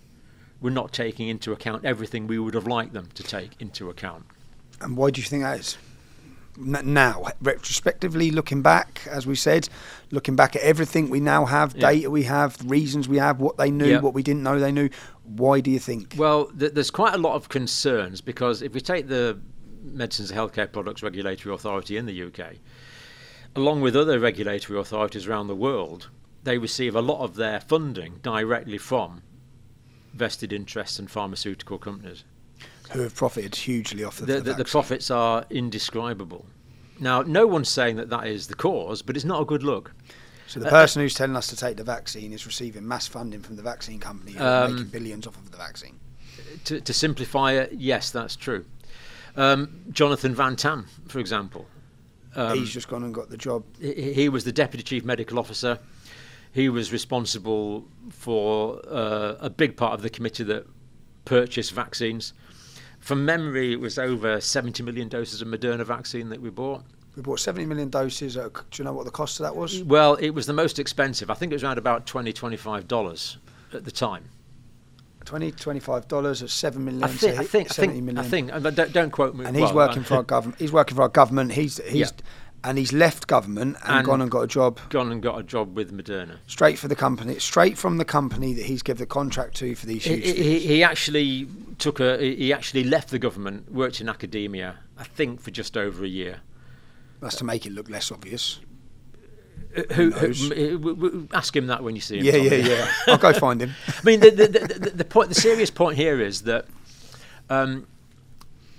[0.62, 4.24] we're not taking into account everything we would have liked them to take into account.
[4.80, 5.78] And why do you think that is?
[6.58, 9.68] Now, retrospectively, looking back, as we said,
[10.12, 11.92] looking back at everything we now have, Yeah.
[11.92, 14.00] data we have, reasons we have, what they knew, Yeah.
[14.02, 14.90] what we didn't know they knew.
[15.24, 16.14] Why do you think?
[16.18, 19.38] Well, th- there's quite a lot of concerns because if we take the
[19.84, 22.60] Medicines and Healthcare Products Regulatory Authority in the UK,
[23.56, 26.10] along with other regulatory authorities around the world,
[26.44, 29.22] they receive a lot of their funding directly from
[30.14, 32.24] vested interests and pharmaceutical companies.
[32.92, 36.46] Who have profited hugely off of The, the, the, the profits are indescribable.
[37.00, 39.92] Now, no one's saying that that is the cause, but it's not a good look.
[40.48, 43.42] So uh, the person who's telling us to take the vaccine is receiving mass funding
[43.42, 46.00] from the vaccine company, Um, making billions off of the vaccine.
[46.66, 48.66] To, to simplify it, yes, that's true.
[49.36, 51.68] Um, Jonathan Van Tam, for example,
[52.36, 53.64] um, He's just gone and got the job.
[53.80, 55.80] he, he was the deputy chief medical officer.
[56.52, 60.66] He was responsible for uh, a big part of the committee that
[61.26, 62.34] purchased vaccines.
[63.00, 66.84] From memory, it was over 70 million doses of Moderna vaccine that we bought.
[67.16, 68.36] We bought 70 million doses.
[68.38, 69.84] At, do you know what the cost of that was?
[69.84, 71.30] Well, it was the most expensive.
[71.30, 73.38] I think it was around about 20 $25
[73.74, 74.24] at the time.
[75.26, 77.04] 20 25 dollars at 7 million.
[77.04, 79.46] I think, I think, I 70 think, I think, and don't, don't quote me.
[79.46, 80.60] and he's well, working for our government.
[80.60, 81.52] He's working for our government.
[81.54, 82.26] He's he's Yeah.
[82.64, 85.44] and he's left government and, And- gone and got a job gone and got a
[85.44, 86.38] job with Moderna.
[86.48, 89.86] straight for the company, straight from the company that he's given the contract to for
[89.86, 91.48] these He, he, he actually
[91.80, 92.18] took a.
[92.36, 96.42] He actually left the government, worked in academia, I think, for just over a year.
[97.22, 98.60] That's to make it look less obvious.
[99.94, 102.26] Who, who, who- who- ask him that when you see him.
[102.26, 102.92] Yeah, yeah, yeah.
[103.08, 103.72] I'll go find him.
[103.90, 106.66] I mean, the, the, the, the, point, the serious point here is that
[107.50, 107.86] um,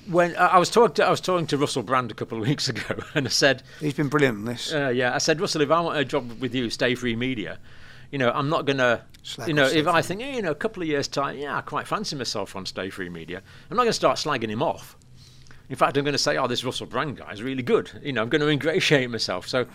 [0.09, 2.69] when I was talking, to, I was talking to Russell Brand a couple of weeks
[2.71, 4.73] ago, and I said, He's been brilliant on this.
[4.73, 7.59] uh, "Yeah, I said, Russell, if I want a job with you, stay free media.
[8.11, 10.55] You know, I'm not gonna, Slack you know, if I think, hey, you know, a
[10.55, 13.43] couple of years time, yeah, I quite fancy myself on Stay Free Media.
[13.71, 14.97] I'm not going to start slagging him off.
[15.69, 17.91] In fact, I'm going to say, oh, this Russell Brand guy is really good.
[18.05, 19.49] You know, I'm going to ingratiate myself.
[19.49, 19.67] So,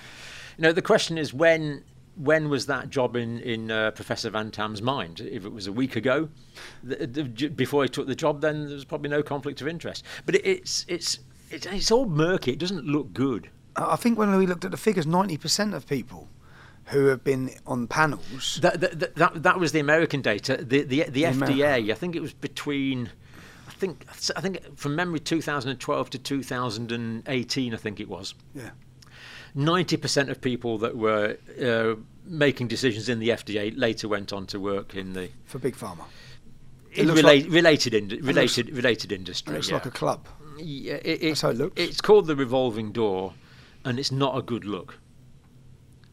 [0.62, 1.84] know, the question is when
[2.15, 5.21] when was that job in in uh, Professor Van Tam's mind?
[5.21, 6.30] If it was a week ago,
[6.88, 9.67] th- th- j- before he took the job, then there was probably no conflict of
[9.67, 10.06] interest.
[10.26, 11.19] But it, it's it's
[11.50, 12.52] it's it's all murky.
[12.52, 13.50] It doesn't look good.
[13.76, 16.28] I think when we looked at the figures, 90% of people
[16.86, 18.60] who have been on panels.
[18.62, 20.58] That that, that, that, was the American data.
[20.58, 21.60] The the, the American.
[21.60, 23.10] FDA, I think it was between.
[23.67, 28.36] I think I think from memory, 2012 to 2018, I think it was.
[28.54, 28.71] Yeah.
[29.56, 34.60] 90% of people that were uh, making decisions in the FDA later went on to
[34.60, 36.06] work in the For Big Pharma.
[36.94, 39.54] in looks rela- like- related in, looks- related related industry.
[39.54, 39.76] It looks yeah.
[39.76, 40.28] like a club.
[40.58, 41.82] Yeah, it, it, That's how it looks.
[41.82, 43.34] It's called the revolving door,
[43.84, 45.00] and it's not a good look.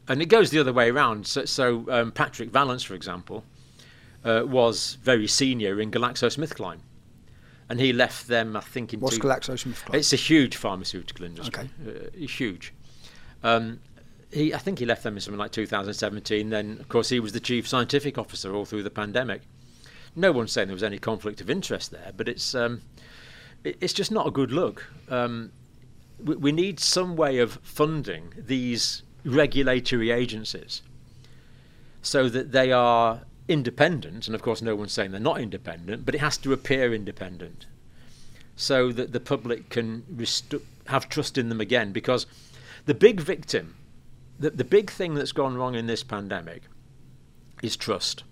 [0.07, 1.27] And it goes the other way around.
[1.27, 3.43] So, so um, Patrick Vallance, for example,
[4.25, 6.79] uh, was very senior in GlaxoSmithKline,
[7.69, 9.93] and he left them, I think, in What's two- GlaxoSmithKline?
[9.95, 11.69] It's a huge pharmaceutical industry.
[11.85, 12.15] Okay.
[12.23, 12.73] Uh, huge.
[13.43, 13.79] Um,
[14.31, 16.49] he, I think he left them in something like 2017.
[16.49, 19.41] Then, of course, he was the chief scientific officer all through the pandemic.
[20.15, 22.81] No one's saying there was any conflict of interest there, but it's um,
[23.63, 24.87] it, it's just not a good look.
[25.09, 25.51] Um,
[26.23, 30.81] we, we need some way of funding these regulatory agencies
[32.01, 34.27] so that they are independent.
[34.27, 37.65] And of course, no one's saying they're not independent, but it has to appear independent
[38.55, 41.91] so that the public can restu- have trust in them again.
[41.91, 42.25] Because
[42.85, 43.75] the big victim,
[44.39, 46.63] the, the big thing that's gone wrong in this pandemic
[47.61, 48.23] is trust.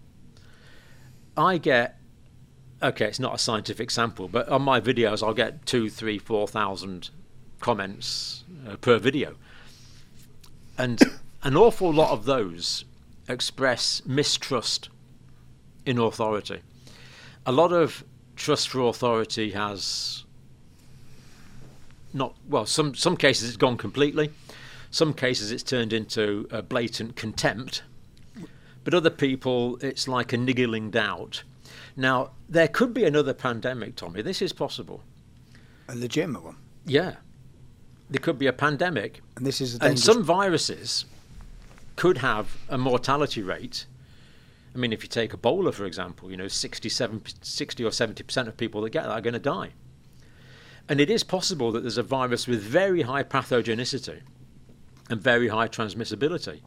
[1.36, 2.00] I get,
[2.82, 6.48] okay, it's not a scientific sample, but on my videos, I'll get two, three, four
[6.48, 7.10] thousand
[7.60, 9.36] comments uh, per video.
[10.78, 11.02] And
[11.44, 12.86] an awful lot of those
[13.28, 14.90] express mistrust
[15.86, 16.62] in authority.
[17.46, 18.04] A lot of
[18.36, 20.24] trust for authority has
[22.18, 24.32] not well some some cases it's gone completely.
[24.90, 27.84] Some cases it's turned into a blatant contempt.
[28.84, 31.44] But other people it's like a niggling doubt.
[31.96, 34.22] Now there could be another pandemic tommy.
[34.22, 35.04] This is possible.
[35.90, 36.58] A legitimate one.
[36.86, 37.16] yeah.
[38.10, 39.22] There could be a pandemic.
[39.36, 41.04] And this is a and some viruses
[41.98, 43.86] could have a mortality rate.
[44.74, 48.56] I mean, if you take Ebola, for example, you know, 67, 60 or 70% of
[48.56, 49.72] people that get that are going to die.
[50.90, 54.22] And it is possible that there's a virus with very high pathogenicity
[55.10, 56.62] and very high transmissibility.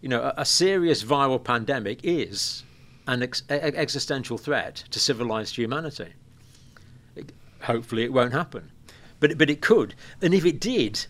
[0.00, 2.64] You know, a, a serious viral pandemic is
[3.06, 6.12] an ex- existential threat to civilized humanity.
[7.14, 8.70] It- hopefully, it won't happen.
[9.20, 9.94] But, but it could.
[10.20, 11.06] And if it did,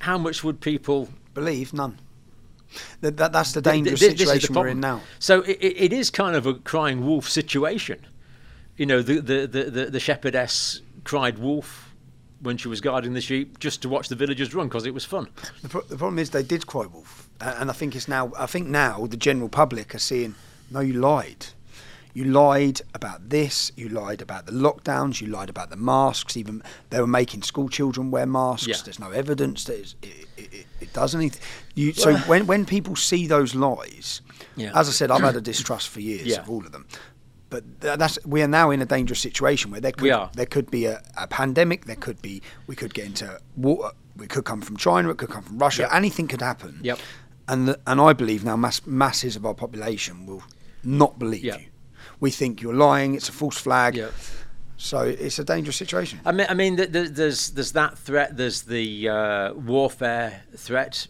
[0.00, 2.00] how much would people Believe none.
[3.00, 5.02] That, that, that's the Th- th- dangerous is the situation we're in now.
[5.20, 8.04] So it, it it is kind of a crying wolf situation.
[8.76, 11.94] You know, the the, the, the, the shepherdess cried wolf
[12.42, 15.04] when she was guarding the sheep just to watch the villagers run because it was
[15.06, 15.26] fun.
[15.62, 18.30] The, pro- the problem is they did cry wolf, A- and I think it's now.
[18.38, 20.34] I think now the general public are seeing,
[20.70, 21.46] no, you lied.
[22.12, 23.72] You lied about this.
[23.76, 25.20] You lied about the lockdowns.
[25.22, 26.36] You lied about the masks.
[26.36, 28.66] Even they were making school children wear masks.
[28.66, 28.76] Yeah.
[28.84, 31.40] There's no evidence that it, it, it does anything.
[31.74, 34.20] You, so when when people see those lies,
[34.56, 34.72] Yeah.
[34.74, 36.40] as I said, I've had a distrust for years Yeah.
[36.40, 36.86] of all of them.
[37.50, 40.84] But that's we are now in a dangerous situation where there could there could be
[40.86, 41.86] a, a pandemic.
[41.86, 43.94] There could be we could get into water.
[44.16, 45.10] We could come from China.
[45.10, 45.82] It could come from Russia.
[45.82, 45.94] Yep.
[45.94, 46.80] Anything could happen.
[46.82, 46.98] Yep.
[47.46, 50.42] And the, and I believe now mass, masses of our population will
[50.84, 51.60] not believe Yep.
[51.60, 51.66] you.
[52.20, 53.14] We think you're lying.
[53.14, 53.94] It's a false flag.
[53.94, 54.12] Yep.
[54.76, 56.20] So it's a dangerous situation.
[56.24, 58.36] I mean, I mean, th- th- there's there's that threat.
[58.36, 61.08] There's the uh, warfare threat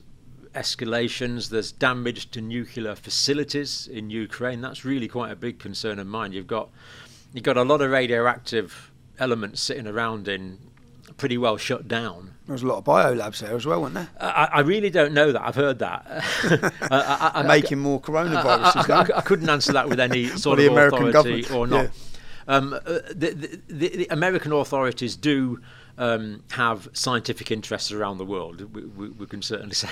[0.55, 1.51] escalations.
[1.51, 4.61] There's damage to nuclear facilities in Ukraine.
[4.61, 6.33] That's really quite a big concern of mine.
[6.33, 6.71] You've got
[7.33, 10.59] you've got a lot of radioactive elements sitting around in
[11.17, 12.35] pretty well shut down.
[12.47, 14.09] There's a lot of biolabs there as well, weren't there?
[14.21, 15.43] I, I really don't know that.
[15.43, 16.07] I've heard that.
[16.91, 18.89] I, I, Making more coronaviruses.
[18.91, 19.15] I, I, now.
[19.17, 21.85] I couldn't answer that with any sort the of American authority government, or not.
[21.85, 21.91] yeah.
[22.47, 22.79] Um, uh,
[23.15, 25.61] the, the, the American authorities do
[25.99, 28.61] um, have scientific interests around the world.
[28.75, 29.91] We, we, we can certainly say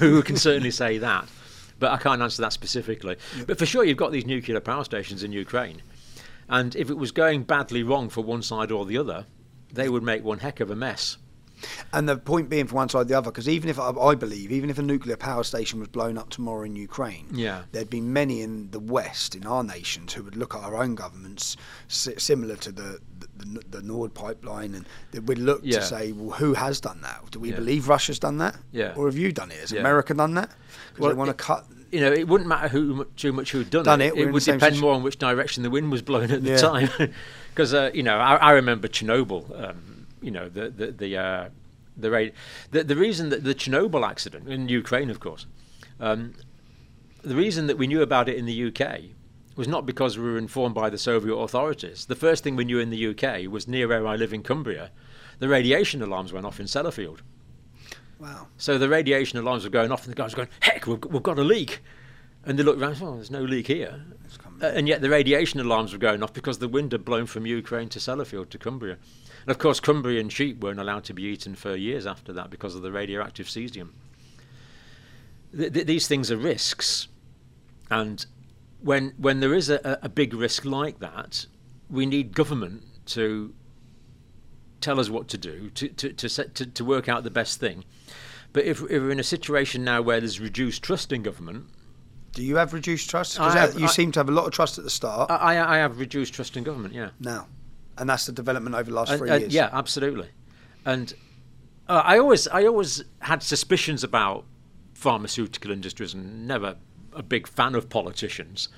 [0.00, 1.28] we can certainly say that,
[1.78, 3.16] but I can't answer that specifically.
[3.46, 5.82] But for sure, you've got these nuclear power stations in Ukraine,
[6.48, 9.26] and if it was going badly wrong for one side or the other,
[9.72, 11.18] they would make one heck of a mess.
[11.92, 14.16] And the point being for one side or the other, because even if I, I
[14.16, 17.62] believe, even if a nuclear power station was blown up tomorrow in Ukraine, Yeah.
[17.70, 20.96] there'd be many in the West, in our nations, who would look at our own
[20.96, 22.98] governments, similar to the
[23.42, 25.78] the, the Nord pipeline, and they would look Yeah.
[25.78, 27.30] to say, well, who has done that?
[27.30, 27.56] Do we Yeah.
[27.56, 28.56] believe Russia's done that?
[28.72, 28.94] Yeah.
[28.96, 29.58] Or have you done it?
[29.58, 29.72] Has.
[29.72, 30.50] America done that?
[30.90, 31.66] Because Well, they want to cut.
[31.90, 34.14] you know, it wouldn't matter who too much who'd done, Done it.
[34.14, 36.88] it, It would depend more on which direction the wind was blowing at the time.
[37.54, 39.42] Because uh, you know, I, I remember Chernobyl.
[39.62, 41.48] Um, you know, the the the uh,
[41.98, 42.32] the,
[42.70, 45.44] the the reason that the Chernobyl accident in Ukraine, of course,
[46.00, 46.32] Um,
[47.22, 48.82] the reason that we knew about it in the UK
[49.56, 52.06] was not because we were informed by the Soviet authorities.
[52.06, 54.90] The first thing we knew in the UK was near where I live in Cumbria,
[55.38, 57.18] the radiation alarms went off in Sellafield.
[58.18, 58.46] Wow.
[58.56, 61.22] So the radiation alarms were going off, and the guys were going, "Heck, we've, we've
[61.22, 61.80] got a leak!"
[62.44, 64.00] And they looked around, "Oh, there's no leak here."
[64.62, 67.46] Uh, and yet the radiation alarms were going off because the wind had blown from
[67.46, 68.96] Ukraine to Sellafield to Cumbria.
[69.42, 72.76] And of course, Cumbrian sheep weren't allowed to be eaten for years after that because
[72.76, 73.88] of the radioactive cesium.
[75.56, 77.08] Th- th- these things are risks,
[77.90, 78.24] and
[78.82, 81.46] when when there is a, a big risk like that,
[81.90, 83.54] we need government to
[84.80, 87.60] tell us what to do to to to, set, to, to work out the best
[87.60, 87.84] thing.
[88.52, 91.66] But if, if we're in a situation now where there's reduced trust in government,
[92.34, 93.36] Do you have reduced trust?
[93.38, 95.74] Because you I- seem to have a lot of trust at the start I, I
[95.74, 96.94] I have reduced trust in government.
[96.94, 97.10] Yeah.
[97.18, 97.46] now,
[97.96, 99.54] and that's the development over the last And- three and- years.
[99.54, 100.28] yeah, absolutely.
[100.84, 101.14] And
[101.88, 104.44] uh, I always, I always had suspicions about
[104.94, 106.76] pharmaceutical industries, and never
[107.14, 108.68] a big fan of politicians.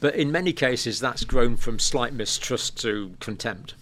[0.00, 3.74] But in many cases, that's grown from slight mistrust to contempt.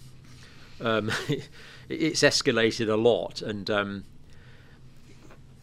[0.81, 1.11] Um,
[1.89, 4.03] it's escalated a lot, and um,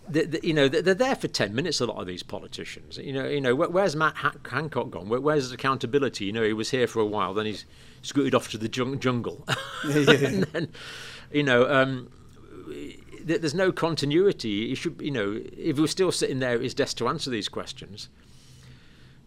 [0.08, 1.80] the, the, you know they're they're there for ten minutes.
[1.80, 5.08] A lot of these politicians, you know, you know, where, where's Matt Hancock gone?
[5.08, 6.26] Where, where's his accountability?
[6.26, 7.64] You know, he was here for a while, then he's
[8.02, 9.44] scooted off to the jung- jungle,
[9.84, 10.68] and then,
[11.32, 12.10] you know, um,
[13.24, 14.68] there's no continuity.
[14.68, 17.30] He should, you know, if he was still sitting there at his desk to answer
[17.30, 18.08] these questions,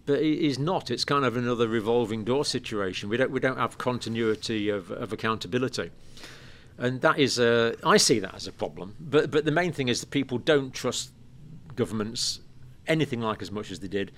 [0.06, 0.90] but he's not.
[0.90, 3.10] It's kind of another revolving door situation.
[3.10, 5.92] We don't we don't have continuity of, of accountability,
[6.78, 8.96] and that is a I see that as a problem.
[9.00, 11.12] But but the main thing is that people don't trust
[11.76, 12.40] governments
[12.88, 14.12] anything like as much as they did,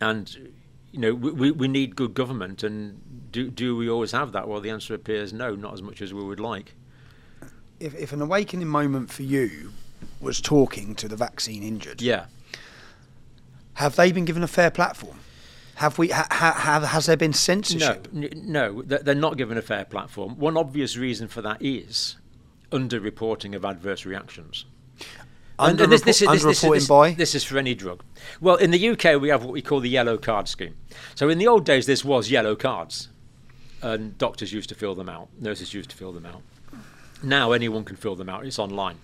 [0.00, 0.52] and
[0.92, 2.62] you know we we, we need good government.
[2.62, 4.48] And do do we always have that?
[4.48, 6.74] Well, the answer appears no, not as much as we would like.
[7.80, 9.72] If, if an awakening moment for you
[10.20, 12.26] was talking to the vaccine injured, Yeah.
[13.74, 15.20] have they been given a fair platform?
[15.76, 16.08] Have we?
[16.08, 18.08] Ha, ha, have, has there been censorship?
[18.12, 20.36] No, n- no, they're not given a fair platform.
[20.36, 22.16] One obvious reason for that is
[22.72, 24.64] underreporting of adverse reactions.
[25.60, 27.12] And- and this- this is- this- this underreporting this- by?
[27.14, 28.02] This is for any drug.
[28.40, 30.74] Well, in the UK, we have what we call the yellow card scheme.
[31.14, 33.08] So in the old days, this was yellow cards,
[33.80, 36.42] and doctors used to fill them out, nurses used to fill them out.
[37.22, 38.46] Now anyone can fill them out.
[38.46, 38.98] It's online.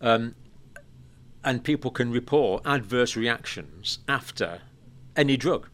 [0.00, 0.34] Um,
[1.44, 4.60] and people can report adverse reactions after
[5.16, 5.68] any drug.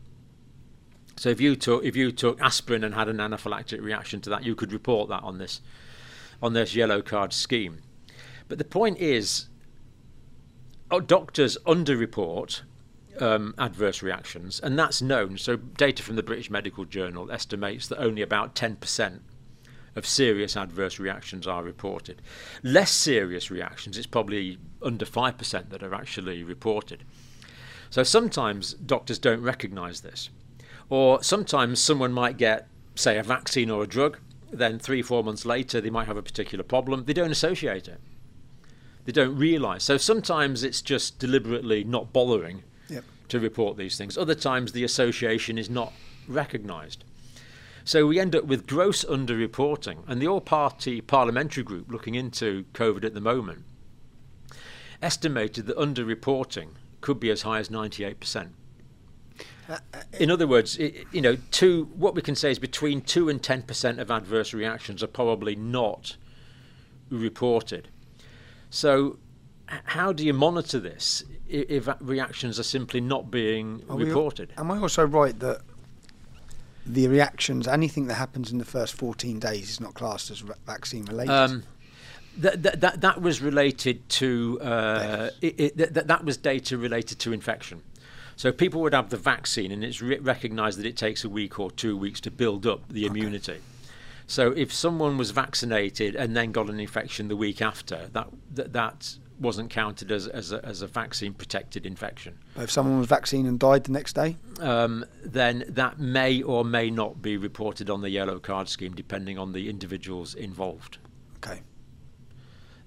[1.16, 4.44] So if you took if you took aspirin and had an anaphylactic reaction to that,
[4.44, 5.60] you could report that on this
[6.40, 7.78] on this yellow card scheme.
[8.46, 9.48] But the point is,
[10.90, 12.62] oh, doctors underreport
[13.20, 15.36] um, adverse reactions, and that's known.
[15.38, 19.20] So data from the British Medical Journal estimates that only about 10%
[19.96, 22.22] of serious adverse reactions are reported.
[22.62, 27.04] Less serious reactions, it's probably under 5% that are actually reported.
[27.90, 30.30] So sometimes doctors don't recognise this.
[30.90, 34.18] Or sometimes someone might get, say, a vaccine or a drug,
[34.50, 37.04] then three, four months later they might have a particular problem.
[37.04, 38.00] They don't associate it.
[39.04, 39.84] They don't realise.
[39.84, 43.04] So sometimes it's just deliberately not bothering Yep.
[43.28, 44.16] to report these things.
[44.18, 45.92] Other times the association is not
[46.26, 47.04] recognised.
[47.88, 50.00] So we end up with gross underreporting.
[50.06, 53.64] And the All Party Parliamentary Group looking into COVID at the moment
[55.00, 58.50] estimated that underreporting could be as high as 98%.
[59.70, 63.00] Uh, uh, In other words, i you know, two, what we can say is between
[63.00, 66.18] 2 and 10% of adverse reactions are probably not
[67.08, 67.88] reported.
[68.68, 69.18] So,
[69.66, 74.52] how do you monitor this if reactions are simply not being Are we- reported?
[74.58, 75.62] Am I also right that
[76.88, 80.56] the reactions, anything that happens in the first 14 days, is not classed as va-
[80.66, 81.32] vaccine related?
[81.32, 81.62] Um,
[82.38, 87.18] that, that, that, that was related to uh, it, it, that, that was data related
[87.20, 87.82] to infection.
[88.36, 91.58] So people would have the vaccine, and it's re- recognised that it takes a week
[91.58, 93.58] or two weeks to build up the immunity.
[94.28, 98.72] So if someone was vaccinated and then got an infection the week after, that that,
[98.74, 102.38] that wasn't counted as as a, as a vaccine protected infection.
[102.54, 106.64] But if someone was vaccinated and died the next day, Um, then that may or
[106.64, 110.98] may not be reported on the yellow card scheme, depending on the individuals involved.
[111.36, 111.62] okay.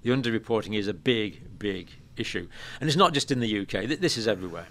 [0.04, 2.48] The underreporting is a big, big issue,
[2.80, 3.86] and it's not just in the UK.
[3.88, 4.68] Th- This is everywhere.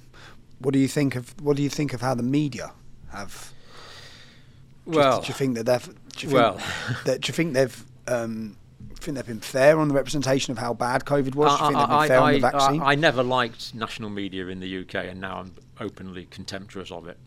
[0.58, 2.72] What do you think of what do you think of how the media
[3.12, 3.52] have?
[4.86, 5.86] do you- Well, do you think that they've?
[5.86, 6.60] Do you think well.
[7.04, 7.84] that, do you think they've?
[8.08, 8.56] Um,
[9.00, 11.58] think they've been fair on the representation of how bad COVID was?
[11.58, 12.82] Do you think they've been fair on the vaccine?
[12.82, 17.08] I, I never liked national media in the UK, and now I'm openly contemptuous of
[17.08, 17.18] it.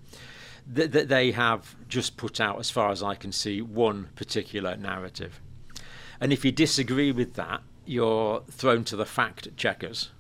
[0.65, 4.78] That that they have just put out, as far as I can see, one particular
[4.78, 5.41] narrative,
[6.19, 10.11] and if you disagree with that, you're thrown to the fact checkers,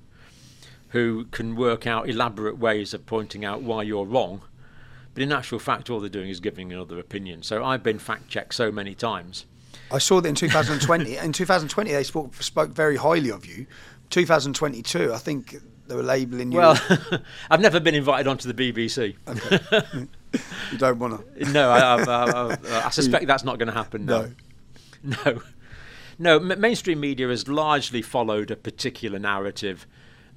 [0.89, 4.41] who can work out elaborate ways of pointing out why you're wrong.
[5.13, 7.43] But in actual fact, all they're doing is giving another opinion.
[7.43, 9.45] So I've been fact checked so many times.
[9.91, 11.17] I saw that in 2020.
[11.17, 13.65] in 2020, they spoke, spoke very highly of you.
[14.09, 15.55] 2022, I think
[15.87, 16.59] they were labelling you.
[16.59, 16.79] Well,
[17.49, 19.15] I've never been invited onto the BBC.
[20.71, 21.45] you don't want to.
[21.51, 24.05] no, I, I, I, I suspect that's not going to happen.
[24.05, 24.31] No,
[25.03, 25.41] no,
[26.17, 26.37] no.
[26.37, 29.85] m- mainstream media has largely followed a particular narrative,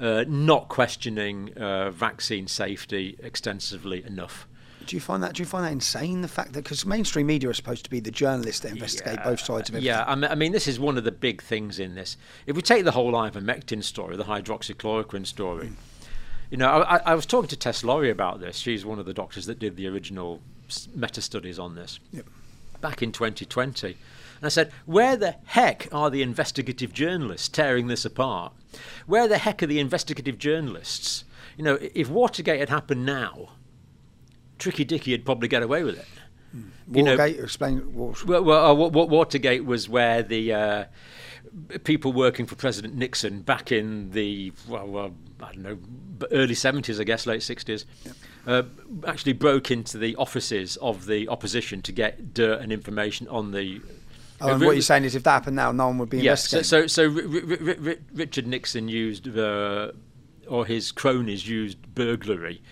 [0.01, 4.49] uh, not questioning uh, vaccine safety extensively enough.
[4.87, 5.35] Do you find that?
[5.35, 6.23] Do you find that insane?
[6.23, 9.41] The fact that because mainstream media are supposed to be the journalists that investigate both
[9.41, 9.87] sides of everything.
[9.87, 12.17] Yeah, I mean, I mean, this is one of the big things in this.
[12.47, 15.73] If we take the whole ivermectin story, the hydroxychloroquine story,
[16.51, 18.57] you know, I, I was talking to Tess Lawrie about this.
[18.57, 20.41] She's one of the doctors that did the original
[20.95, 22.27] meta studies on this Yep.
[22.81, 23.89] back in 2020.
[23.89, 28.53] And I said, where the heck are the investigative journalists tearing this apart?
[29.07, 31.25] Where the heck are the investigative journalists?
[31.57, 33.51] You know, if Watergate had happened now,
[34.59, 36.07] Tricky Dicky would probably get away with it.
[36.91, 37.79] You know- Watergate, explain.
[37.95, 40.85] What, Well, well uh, Wa- Wa- Watergate was where the uh,
[41.85, 45.79] people working for President Nixon back in the well, well I don't know,
[46.33, 47.85] early seventies, I guess, late sixties,
[48.47, 48.63] uh,
[49.07, 53.81] actually broke into the offices of the opposition to get dirt and information on the.
[54.41, 56.49] oh, and what you're saying is, if that happened now, no one would be Yes,
[56.49, 56.89] so investigating.
[56.89, 59.91] so, so Ri- Ri- Ri- Richard Nixon used, uh,
[60.49, 62.63] or his cronies used burglary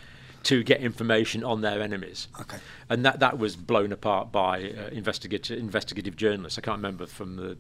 [0.45, 2.29] to get information on their enemies.
[2.41, 2.59] Okay.
[2.89, 6.59] And that, that was blown apart by uh, investigative investigative journalists.
[6.59, 7.57] I can't remember from the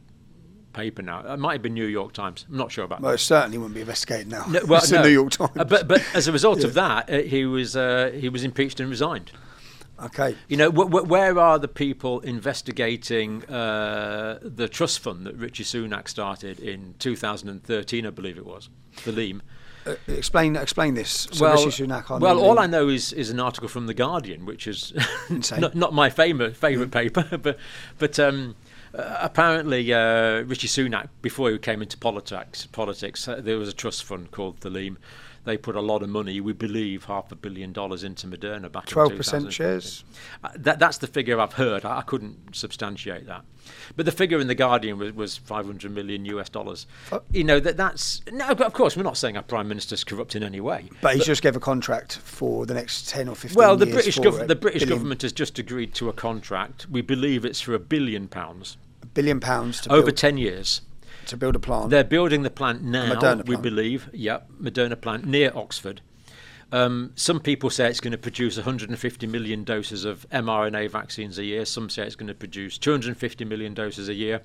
[0.72, 1.20] paper now.
[1.32, 2.45] It might have been New York Times.
[2.49, 3.20] I'm not sure about well, that.
[3.20, 4.45] it certainly wouldn't be investigated now.
[4.49, 4.99] No, well, it's no.
[5.03, 5.53] the New York Times.
[5.57, 8.80] Uh, but but as a result of that, uh, he was uh, he was impeached
[8.80, 9.30] and resigned.
[10.03, 10.37] okay.
[10.49, 15.64] You know, wh- wh- where are the people investigating uh, the trust fund that Rishi
[15.64, 18.68] Sunak started in 2013, I believe it was,
[19.05, 19.43] the Leam?
[19.87, 21.28] Uh, explain explain this.
[21.32, 23.95] So well, Rishi Sunak on well, all I know is, is an article from the
[23.95, 24.93] Guardian, which is
[25.59, 27.59] not, not my favourite favourite paper, but
[27.99, 28.57] but um,
[28.95, 33.72] uh, apparently uh, Rishi Sunak, before he came into politics, politics, uh, there was a
[33.72, 34.99] trust fund called the Leam.
[35.45, 38.90] They put a lot of money, we believe, half a billion dollars into Moderna back
[38.90, 40.03] in 12% shares?
[40.42, 41.84] Uh, that, that's the figure I've heard.
[41.84, 43.45] I, I couldn't substantiate that,
[43.95, 46.86] but the figure in the Guardian was, was 500 million US dollars.
[47.12, 48.49] Uh, you know that that's no.
[48.49, 50.88] Of course, we're not saying our prime minister's corrupt in any way.
[51.03, 53.59] But he just gave a contract for the next ten or fifteen.
[53.59, 56.86] Well, the years British gov- the British billion, government has just agreed to a contract.
[56.90, 60.80] We believe it's for a billion pounds A billion pounds to over build, ten years.
[61.29, 61.91] To build a plant.
[61.91, 63.14] They're building the plant now.
[63.14, 64.09] Moderna we believe.
[64.12, 66.01] Yep, Moderna plant near Oxford.
[66.72, 71.45] Um, some people say it's going to produce 150 million doses of mRNA vaccines a
[71.45, 71.64] year.
[71.64, 74.43] Some say it's going to produce 250 million doses a year.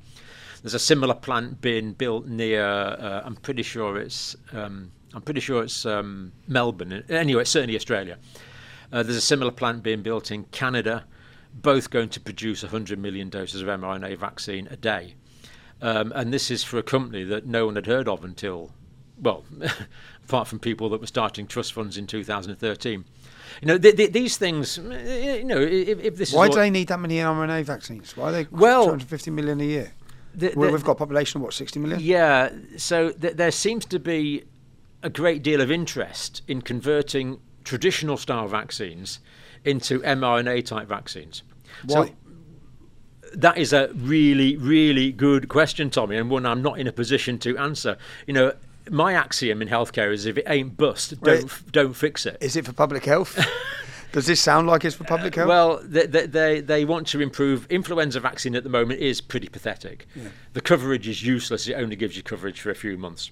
[0.62, 2.64] There's a similar plant being built near.
[2.64, 4.36] Uh, I'm pretty sure it's.
[4.52, 7.04] Um, I'm pretty sure it's um, Melbourne.
[7.10, 8.20] Anyway, it's certainly Australia.
[8.92, 11.06] Uh, there's a similar plant being built in Canada,
[11.54, 15.16] both going to produce 100 million doses of mRNA vaccine a day.
[15.82, 18.72] Um, and this is for a company that no one had heard of until,
[19.22, 19.46] well,
[20.26, 23.06] apart from people that were starting trust funds in 2013.
[23.62, 26.70] You know, th- th- these things, eh, you know, if, if this Why do they
[26.70, 28.16] need that many mRNA vaccines?
[28.16, 29.92] Why are they Well- 250 million a year?
[30.36, 32.00] the- the- we've got a population of what 60 million.
[32.02, 34.44] Yeah, so th- there seems to be
[35.02, 39.20] a great deal of interest in converting traditional style vaccines
[39.66, 41.42] into mRNA type vaccines.
[41.86, 42.08] Why?
[42.08, 42.14] So
[43.34, 47.38] that is a really, really good question, Tommy, and one I'm not in a position
[47.40, 47.98] to answer.
[48.28, 48.54] You know,
[48.90, 52.38] my axiom in healthcare is if it ain't bust, don't don't fix it.
[52.42, 53.40] Is it for public health?
[54.12, 55.48] Does this sound like it's for public health?
[55.48, 57.68] Well, they, they, they, they want to improve.
[57.70, 60.08] Influenza vaccine at the moment is pretty pathetic.
[60.54, 61.68] The coverage is useless.
[61.68, 63.30] It only gives you coverage for a few months.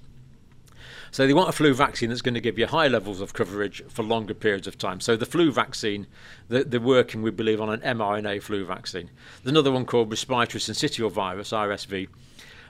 [1.17, 3.81] So they want a flu vaccine that's going to give you high levels of coverage
[3.87, 4.99] for longer periods of time.
[4.99, 6.05] So the flu vaccine,
[6.47, 9.09] they're working, we believe, on an mRNA flu vaccine.
[9.41, 12.07] There's another one called respiratory syncytial virus, RSV.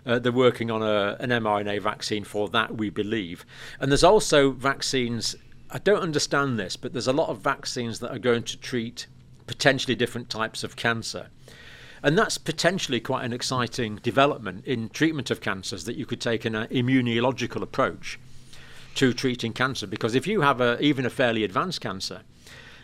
[0.06, 3.46] Uh, they're working on a, an mRNA vaccine for that, we believe.
[3.82, 5.36] And there's also vaccines.
[5.70, 9.08] I don't understand this, but there's a lot of vaccines that are going to treat
[9.46, 11.28] potentially different types of cancer.
[12.02, 16.46] And that's potentially quite an exciting development in treatment of cancers that you could take
[16.46, 18.18] an immunological approach
[18.98, 19.88] to treating cancer.
[19.88, 22.22] Because if you have a, even a fairly advanced cancer,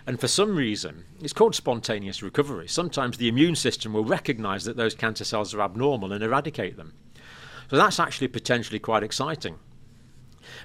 [0.05, 4.77] and for some reason, it's called spontaneous recovery, sometimes the immune system will recognize that
[4.77, 6.93] those cancer cells are abnormal and eradicate them.
[7.69, 9.59] So that's actually potentially quite exciting.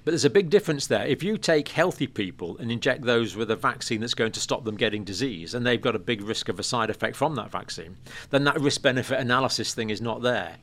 [0.04, 1.06] But there's a big difference there.
[1.06, 4.64] If you take healthy people and inject those with a vaccine that's going to stop
[4.64, 7.50] them getting disease, and they've got a big risk of a side effect from that
[7.50, 7.96] vaccine,
[8.30, 10.56] then that risk benefit analysis thing is not there.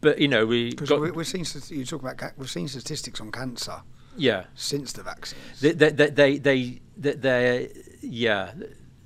[0.00, 3.20] But you know, we Because got, we, we've seen you talk about we've seen statistics
[3.20, 3.82] on cancer.
[4.18, 4.44] Yeah.
[4.54, 5.60] since the vaccines.
[5.60, 7.70] They, they, they, they, they, they
[8.02, 8.52] yeah.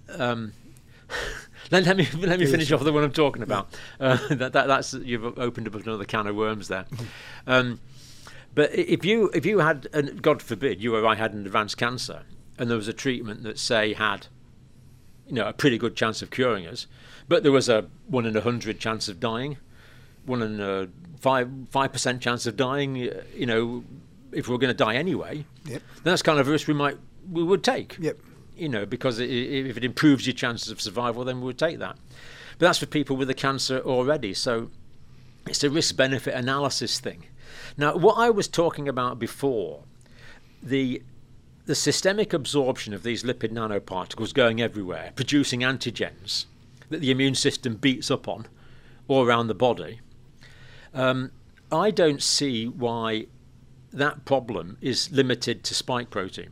[0.09, 0.53] Um,
[1.71, 3.75] let, let me let me finish off the one I'm talking about.
[4.01, 6.87] Uh, that, that that's you've opened up another can of worms there.
[7.47, 7.81] Um,
[8.55, 11.77] but if you if you had, and God forbid, you or I had an advanced
[11.77, 12.23] cancer,
[12.59, 14.27] and there was a treatment that say had,
[15.27, 16.87] you know, a pretty good chance of curing us,
[17.29, 19.57] but there was a one in a hundred chance of dying,
[20.27, 20.89] one in a
[21.19, 22.97] five five percent chance of dying.
[22.97, 23.85] You know,
[24.33, 25.83] if we we're going to die anyway, Yep.
[26.03, 26.99] then that's kind of a risk we might
[27.31, 27.97] we would take.
[28.01, 28.19] Yep.
[28.57, 29.27] You know, because i- i-
[29.71, 31.97] if it improves your chances of survival, then we would take that.
[32.59, 34.35] But that's for people with the cancer already.
[34.35, 34.71] So
[35.47, 37.25] it's a risk benefit analysis thing.
[37.77, 39.85] Now, what I was talking about before,
[40.63, 41.03] the
[41.65, 46.47] the systemic absorption of these lipid nanoparticles going everywhere, producing antigens
[46.91, 48.47] that the immune system beats up on
[49.07, 50.01] all around the body.
[50.93, 51.31] Um,
[51.71, 53.27] I don't see why
[53.93, 56.51] that problem is limited to spike protein.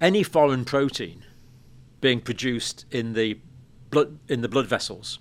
[0.00, 1.24] Any foreign protein
[2.00, 3.38] being produced in the
[3.90, 5.18] blood in the blood vessels,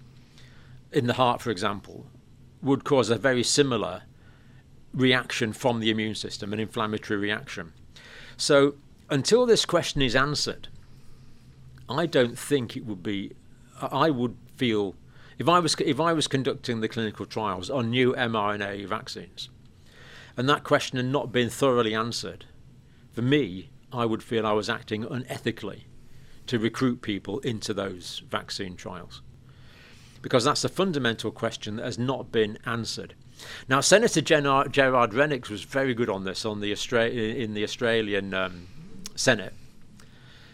[0.92, 2.08] in the heart, for example,
[2.62, 4.04] would cause a very similar
[4.94, 7.74] reaction from the immune system, an inflammatory reaction.
[8.38, 8.76] So
[9.10, 10.68] until this question is answered,
[11.88, 13.34] I don't think it would be.
[13.80, 14.96] I would feel
[15.38, 19.50] if I was if I was conducting the clinical trials on new mRNA vaccines,
[20.38, 22.46] and that question had not been thoroughly answered,
[23.14, 25.84] for me, I would feel I was acting unethically
[26.48, 29.22] to recruit people into those vaccine trials.
[30.22, 33.14] Because that's a fundamental question that has not been answered.
[33.70, 35.14] Now, Senator Gerard, Gerard
[35.50, 38.68] was very good on this on the Austra- in the Australian um,
[39.16, 39.54] Senate.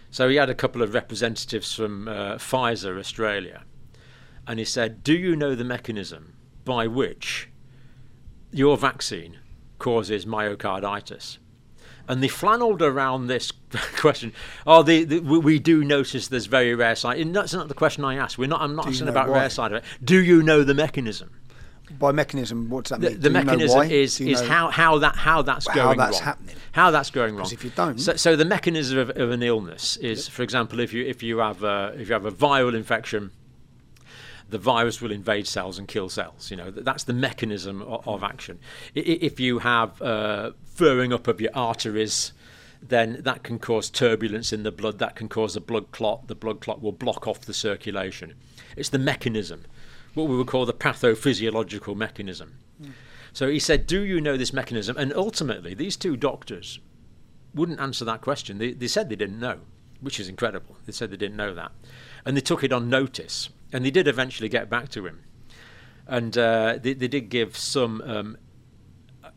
[0.09, 3.63] So he had a couple of representatives from uh, Pfizer Australia,
[4.45, 6.33] and he said, "Do you know the mechanism
[6.65, 7.49] by which
[8.51, 9.39] your vaccine
[9.81, 11.37] causes myocarditis?"
[12.07, 13.51] And they flannelled around this
[13.97, 14.33] question.
[14.65, 17.19] Oh, the, the, we, do notice there's very rare side.
[17.19, 18.37] and That's not the question I asked.
[18.37, 18.61] We're not.
[18.61, 19.39] I'm not asking about why?
[19.39, 19.83] rare side of it.
[20.03, 21.29] Do you know the mechanism?
[21.99, 23.19] By mechanism, what does that mean?
[23.19, 26.23] the know mechanism is is how, how that how that's How going that's wrong.
[26.25, 26.55] happening.
[26.71, 27.49] How that's going wrong.
[27.51, 30.93] if you don't- so, so the mechanism of, of an illness is, for example, if
[30.93, 33.31] you if you have a, if you have a viral infection,
[34.51, 36.51] the virus will invade cells and kill cells.
[36.51, 38.59] You know that's the mechanism of, of action.
[38.93, 42.33] If you have uh, furring up of your arteries,
[42.81, 44.99] then that can cause turbulence in the blood.
[44.99, 46.27] That can cause a blood clot.
[46.27, 48.35] The blood clot will block off the circulation.
[48.75, 49.65] It's the mechanism,
[50.13, 52.57] what we would call the pathophysiological mechanism.
[53.33, 56.79] So he said, "Do you know this mechanism?" And ultimately, these two doctors
[57.53, 58.57] wouldn't answer that question.
[58.57, 59.59] They, they said they didn't know,
[60.01, 60.75] which is incredible.
[60.85, 61.71] They said they didn't know that,
[62.25, 63.49] and they took it on notice.
[63.73, 65.21] And they did eventually get back to him,
[66.05, 68.37] and uh, they, they did give some um,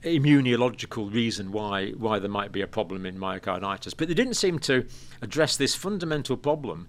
[0.03, 4.59] immunological reason why why there might be a problem in myocarditis, but they didn't seem
[4.61, 4.87] to
[5.22, 6.89] address this fundamental problem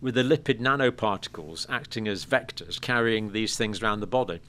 [0.00, 4.40] with the lipid nanoparticles acting as vectors carrying these things around the body.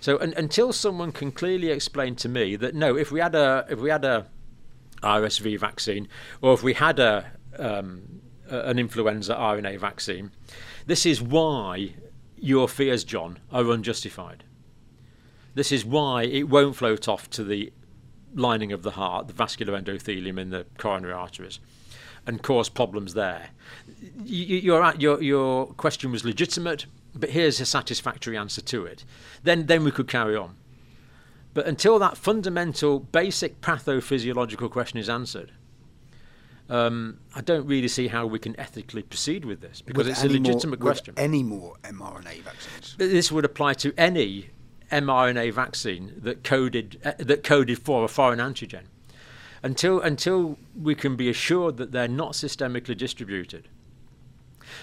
[0.00, 3.66] So un until someone can clearly explain to me that no, if we had a
[3.68, 4.26] if we had a
[5.02, 6.08] RSV vaccine
[6.40, 10.30] or if we had a um, an influenza RNA vaccine,
[10.86, 11.94] this is why
[12.36, 14.44] your fears, John, are unjustified.
[15.54, 17.72] This is why it won't float off to the
[18.34, 21.60] lining of the heart, the vascular endothelium in the coronary arteries,
[22.26, 23.50] and cause problems there.
[24.02, 29.04] Y- y- You're your, your question was legitimate, but here's a satisfactory answer to it.
[29.44, 30.56] Then, then we could carry on.
[31.54, 35.52] But until that fundamental, basic pathophysiological question is answered,
[36.70, 40.22] um, I don't really see how we can ethically proceed with this because With it's
[40.22, 41.14] a more- legitimate with question.
[41.16, 42.94] Any more mRNA vaccines?
[42.98, 44.50] This would apply to any
[44.90, 48.84] mRNA vaccine that coded uh, that coded for a foreign antigen.
[49.62, 53.68] Until until we can be assured that they're not systemically distributed.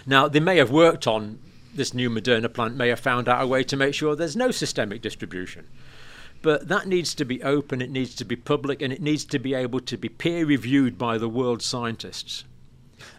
[0.06, 1.40] Now they may have worked on
[1.74, 4.52] this new Moderna plant may have found out a way to make sure there's no
[4.52, 5.68] systemic distribution.
[6.42, 9.38] But that needs to be open, it needs to be public, and it needs to
[9.40, 12.46] be able to be peer reviewed by the world scientists.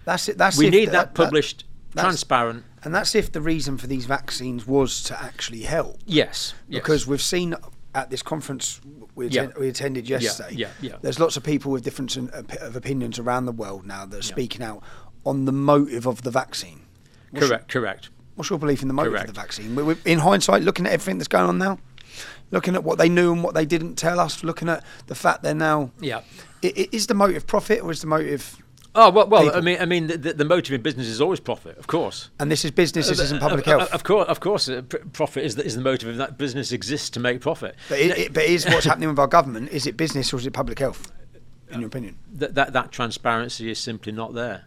[0.04, 0.38] That's it.
[0.38, 1.64] That's we need that- that, that- published,
[1.94, 2.64] that's- transparent.
[2.84, 6.00] And that's if the reason for these vaccines was to actually help.
[6.04, 6.80] Yes, yes.
[6.82, 7.54] Because we've seen
[7.94, 8.80] at this conference
[9.14, 9.42] we, Yeah.
[9.42, 10.96] atten- we attended yesterday, yeah, yeah.
[11.02, 14.18] there's lots of people with different op- uh, of opinions around the world now that
[14.18, 14.82] are speaking out
[15.26, 16.80] on the motive of the vaccine.
[17.30, 18.08] What's correct, correct.
[18.34, 19.28] What's your belief in the motive Correct.
[19.28, 19.96] of the vaccine?
[20.06, 21.78] In hindsight, looking at everything that's going on now,
[22.52, 25.42] looking at what they knew and what they didn't tell us, looking at the fact
[25.42, 25.90] they're now.
[26.00, 26.20] Yeah.
[26.62, 28.56] I- i- Is the motive profit or is the motive?
[28.94, 29.56] Oh well, well.
[29.56, 32.28] I mean, I mean, the, the, motive in business is always profit, of course.
[32.38, 33.08] And this is business.
[33.08, 33.94] This isn't public Uh, uh, health.
[33.94, 36.72] Of course, of course, uh, pr- profit is the, is the motive of that business
[36.72, 37.74] exists to make profit.
[37.88, 39.70] But, it, it, but is what's happening with our government?
[39.70, 41.10] Is it business or is it public health?
[41.70, 42.18] in your opinion?
[42.34, 44.64] that, that that transparency is simply not there.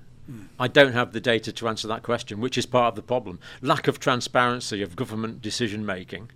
[0.59, 3.39] I don't have the data to answer that question, which is part of the problem.
[3.61, 6.31] Lack of transparency of government decision making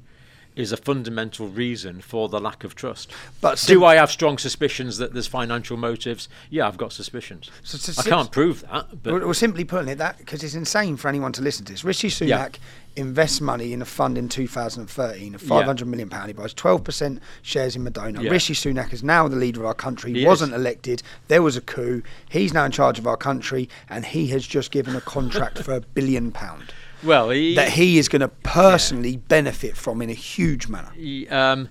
[0.59, 3.09] is a fundamental reason for the lack of trust.
[3.39, 6.27] But do I have strong suspicions that there's financial motives?
[6.49, 7.49] Yeah, I've got suspicions.
[7.63, 10.55] So- so I can't prove that, but Well, well, simply putting it, that because it's
[10.55, 11.83] insane for anyone to listen to this.
[11.85, 12.49] Rishi Sunak Yeah.
[12.97, 16.27] invests money in a fund in 2013 of 500 million pound.
[16.27, 18.21] He buys 12% shares in Moderna.
[18.21, 18.29] Yeah.
[18.31, 20.11] Rishi Sunak is now the leader of our country.
[20.13, 20.59] He wasn't is.
[20.59, 21.01] elected.
[21.29, 22.03] There was a coup.
[22.27, 25.73] He's now in charge of our country, and he has just given a contract for
[25.73, 26.73] a billion pound
[27.03, 30.91] well, he, that he is going to personally benefit from in a huge manner.
[30.95, 31.69] he, um,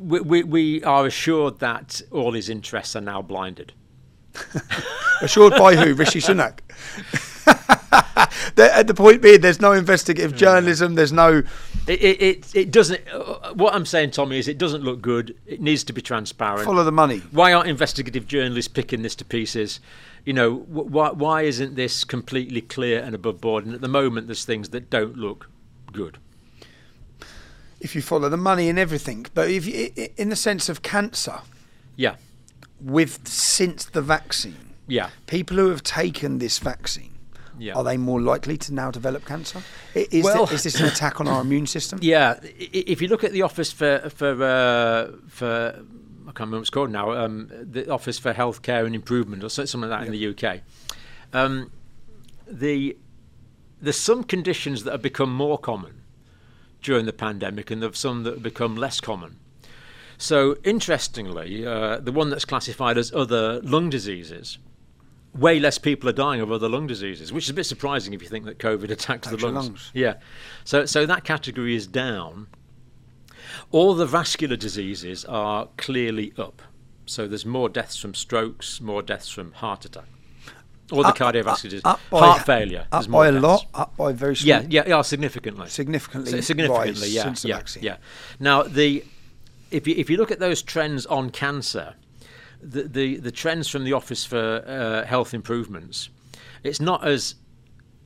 [0.00, 3.72] we, we, we are assured that all his interests are now blinded.
[5.20, 5.94] Assured by who?
[5.94, 6.60] Rishi Sunak.
[8.54, 10.94] the, at the point being, there's no investigative journalism.
[10.94, 11.42] There's no.
[11.86, 13.00] It, it, it, it doesn't.
[13.12, 15.36] Uh, what I'm saying, Tommy, is it doesn't look good.
[15.46, 16.64] It needs to be transparent.
[16.64, 17.18] Follow the money.
[17.32, 19.80] Why aren't investigative journalists picking this to pieces?
[20.24, 23.64] You know, wh- why, why isn't this completely clear and above board?
[23.66, 25.48] And at the moment, there's things that don't look
[25.92, 26.18] good.
[27.80, 29.26] if you follow the money and everything.
[29.34, 31.40] But if you, in the sense of cancer,
[31.96, 32.16] Yeah,
[32.80, 37.09] with since the vaccine, yeah, people who have taken this vaccine,
[37.60, 37.74] yeah.
[37.74, 39.62] are they more likely to now develop cancer?
[39.94, 41.98] Is, Well- thi- is this an attack on our immune system?
[42.02, 45.82] Yeah, if you look at the office for for uh, for
[46.28, 49.48] I can't remember what it's called now, um, the Office for Healthcare and Improvement or
[49.48, 50.60] so- something like that in the UK.
[51.32, 51.70] Um,
[52.46, 52.96] the
[53.82, 56.02] there's some conditions that have become more common
[56.82, 59.36] during the pandemic, and there's some that have become less common.
[60.18, 64.58] So, interestingly, uh, the one that's classified as other lung diseases,
[65.34, 68.22] way less people are dying of other lung diseases, which is a bit surprising if
[68.22, 69.54] you think that COVID attacks the lungs.
[69.68, 69.90] lungs.
[69.94, 70.14] Yeah,
[70.64, 72.48] so so that category is down.
[73.70, 76.62] All the vascular diseases are clearly up.
[77.06, 80.04] So there's more deaths from strokes, more deaths from heart attack,
[80.92, 82.86] all the Up- cardiovascular diseases, up by- heart failure.
[82.92, 83.42] Up more by a deaths.
[83.42, 84.34] lot, up by very.
[84.40, 85.68] Yeah, yeah, yeah, significantly.
[85.68, 87.82] Significantly Si- significantly, yeah, since the yeah, vaccine.
[87.82, 87.96] yeah.
[88.38, 89.04] Now the
[89.72, 91.94] if you if you look at those trends on cancer,
[92.62, 96.10] the the, trends from the Office for uh, Health Improvements,
[96.62, 97.36] it's not as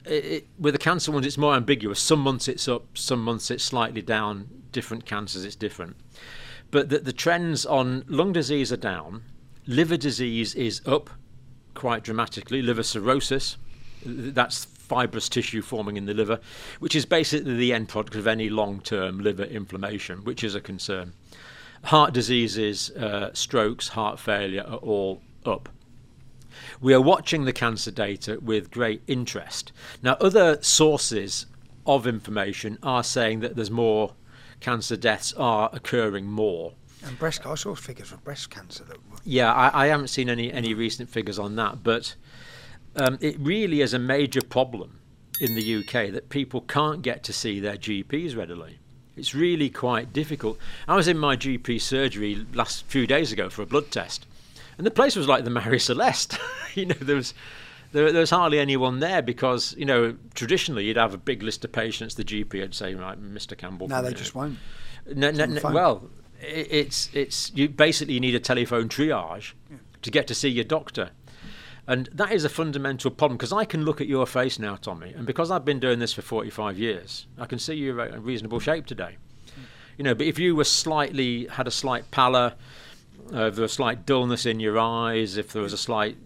[0.04, 2.00] it, it, with the cancer ones, it's more ambiguous.
[2.00, 4.48] Some months it's up, some months it's slightly down.
[4.72, 5.96] Different cancers, it's different.
[6.70, 9.22] But the, the trends on lung disease are down.
[9.66, 11.10] Liver disease is up
[11.74, 12.60] quite dramatically.
[12.60, 13.56] Liver cirrhosis,
[14.04, 16.38] that's fibrous tissue forming in the liver,
[16.78, 20.60] which is basically the end product of any long term liver inflammation, which is a
[20.60, 21.12] concern.
[21.84, 25.68] Heart diseases, uh, strokes, heart failure are all up.
[26.80, 29.72] We are watching the cancer data with great interest.
[30.02, 31.46] Now, other sources
[31.86, 34.14] of information are saying that there's more
[34.60, 36.72] cancer deaths are occurring more.
[37.04, 40.30] And breast, I saw figures for breast cancer that were Yeah, I, I haven't seen
[40.30, 42.14] any, any recent figures on that, but
[42.96, 45.00] um, it really is a major problem
[45.38, 48.78] in the UK that people can't get to see their GPs readily.
[49.16, 50.58] It's really quite difficult.
[50.88, 54.26] I was in my GP surgery last few days ago for a blood test,
[54.76, 56.36] and the place was like the Mary Celeste.
[56.74, 57.32] you know, there was
[57.92, 61.64] there, there was hardly anyone there because you know traditionally you'd have a big list
[61.64, 62.14] of patients.
[62.16, 63.56] The GP would say, right, Mr.
[63.56, 63.86] Campbell.
[63.88, 64.58] No, they in." just won't.
[65.14, 66.10] No, no, no, well,
[66.42, 69.52] i- it's it's you basically need a telephone triage
[70.02, 71.10] to get to see your doctor,
[71.86, 75.12] and that is a fundamental problem because I can look at your face now, Tommy,
[75.12, 78.60] and because I've been doing this for forty-five years, I can see you're in reasonable
[78.60, 79.16] shape today.
[79.96, 82.54] You know, but if you were slightly had a slight pallor,
[83.32, 86.16] uh, if there was a slight dullness in your eyes, if there was a slight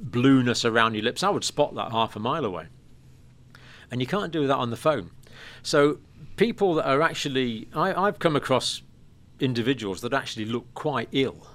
[0.00, 2.66] blueness around your lips, I would spot that half a mile away.
[3.90, 5.10] And you can't do that on the phone.
[5.62, 5.98] So
[6.36, 8.82] people that are actually, I, I've come across
[9.38, 11.46] individuals that actually look quite ill.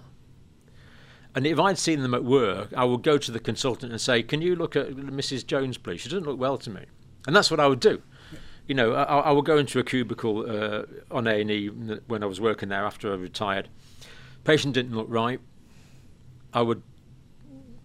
[1.37, 4.23] And if I'd seen them at work, I would go to the consultant and say,
[4.23, 5.45] "Can you look at Mrs.
[5.45, 6.01] Jones, please?
[6.01, 6.85] She doesn't look well to me."
[7.27, 8.01] And that's what I would do.
[8.65, 12.23] You know, I, I would go into a cubicle uh, on A and E when
[12.23, 13.69] I was working there after I retired.
[14.45, 15.39] Patient didn't look right.
[16.55, 16.81] I would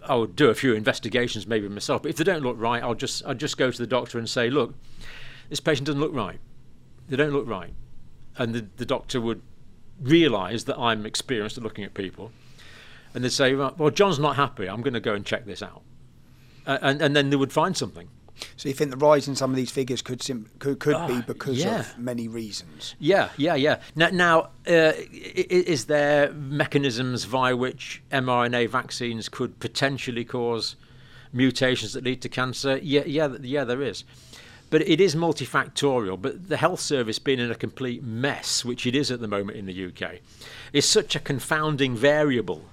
[0.03, 2.94] I would do a few investigations maybe myself, but if they don't look right, I'll
[2.94, 4.74] just I'll just go to the doctor and say, look,
[5.50, 6.40] this patient doesn't look right.
[7.07, 7.74] They don't look right,
[8.38, 9.42] and the, the doctor would
[10.00, 12.32] realise that I'm experienced at looking at people,
[13.14, 14.68] and they'd say, well, John's not happy.
[14.68, 15.82] I'm going to go and check this out,
[16.66, 18.08] uh, and and then they would find something.
[18.56, 21.14] So you think the rise in some of these figures could sim- could, could be
[21.14, 21.80] Ah, because yeah.
[21.80, 22.94] of many reasons?
[22.98, 23.80] Yeah, yeah, yeah.
[23.94, 24.92] Now, now uh,
[25.22, 30.74] is there mechanisms via which mRNA vaccines could potentially cause
[31.32, 32.78] mutations that lead to cancer?
[32.82, 33.62] Yeah, yeah, yeah.
[33.64, 34.02] There is,
[34.70, 36.20] but it is multifactorial.
[36.20, 39.58] But the health service being in a complete mess, which it is at the moment
[39.58, 40.16] in the UK,
[40.72, 42.64] is such a confounding variable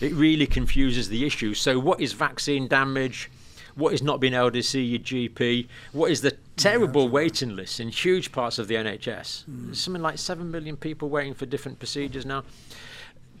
[0.00, 1.54] It really confuses the issue.
[1.54, 3.30] So, what is vaccine damage?
[3.74, 5.68] What is not being able to see your GP?
[5.92, 9.44] What is the terrible waiting list in huge parts of the NHS?
[9.44, 9.66] Hmm.
[9.66, 12.44] There's something like seven million people waiting for different procedures now.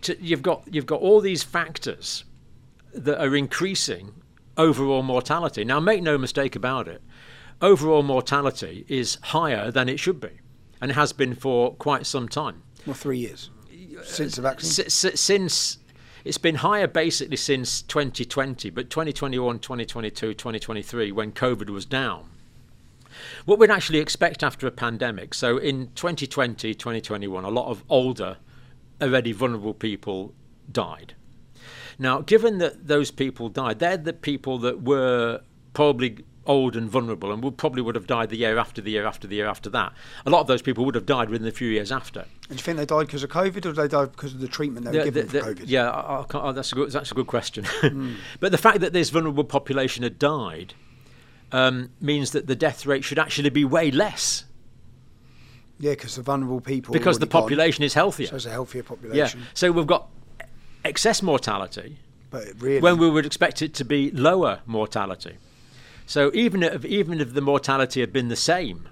[0.02, 2.24] To, you've got you've got all these factors
[2.92, 4.12] that are increasing
[4.58, 5.64] overall mortality.
[5.64, 7.02] Now, make no mistake about it,
[7.62, 10.30] overall mortality is higher than it should be,
[10.80, 12.62] and has been for quite some time.
[12.86, 13.50] Well, three years
[14.04, 14.86] since the uh, vaccine.
[14.86, 15.78] S- s- since
[16.26, 22.30] it's been higher basically since 2020, but 2021, 2022, 2023, when COVID was down.
[23.44, 25.34] What we'd actually expect after a pandemic.
[25.34, 28.38] So in 2020, 2021, a lot of older,
[29.00, 30.34] already vulnerable people
[30.70, 31.14] died.
[31.98, 35.40] Now, given that those people died, they're the people that were
[35.72, 39.04] probably old and vulnerable and would probably would have died the year after the year
[39.06, 39.92] after the year after that.
[40.24, 42.20] A lot of those people would have died within a few years after.
[42.20, 44.40] And do you think they died because of COVID, or did they die because of
[44.40, 45.64] the treatment they were The- given the- for the- COVID?
[45.68, 47.64] Yeah, I, I oh, that's a good, that's a good question.
[47.80, 48.14] Hmm.
[48.40, 50.74] but the fact that this vulnerable population had died
[51.52, 54.44] um, means that the death rate should actually be way less
[55.78, 56.92] Yeah, because the vulnerable people.
[56.92, 58.26] because the already gone, population is healthier.
[58.28, 59.16] So it's a healthier population.
[59.16, 59.50] yeah, population.
[59.54, 60.08] so we've got
[60.84, 61.98] excess mortality
[62.30, 65.36] But really, when we would expect it to be lower mortality.
[66.06, 68.88] So even if even if the mortality had been the same,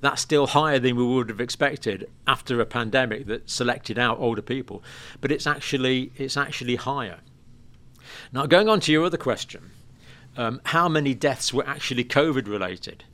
[0.00, 4.42] that's still higher than we would have expected after a pandemic that selected out older
[4.42, 4.82] people.
[5.20, 7.20] But it's actually it's actually higher.
[8.32, 9.70] Now going on to your other question,
[10.36, 13.04] um, how many deaths were actually COVID related?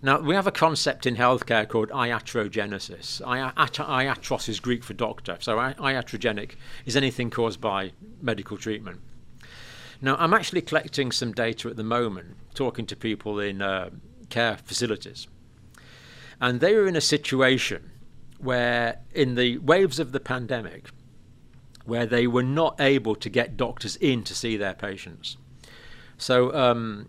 [0.00, 3.20] Now we have a concept in healthcare called iatrogenesis.
[3.20, 6.52] Ia- at- Iatros is Greek for doctor, so iatrogenic
[6.86, 9.00] is anything caused by medical treatment.
[10.00, 13.90] Now, I'm actually collecting some data at the moment, talking to people in uh,
[14.28, 15.26] care facilities.
[16.40, 17.90] And they were in a situation
[18.38, 20.90] where, in the waves of the pandemic,
[21.84, 25.36] where they were not able to get doctors in to see their patients.
[26.16, 27.08] So, um,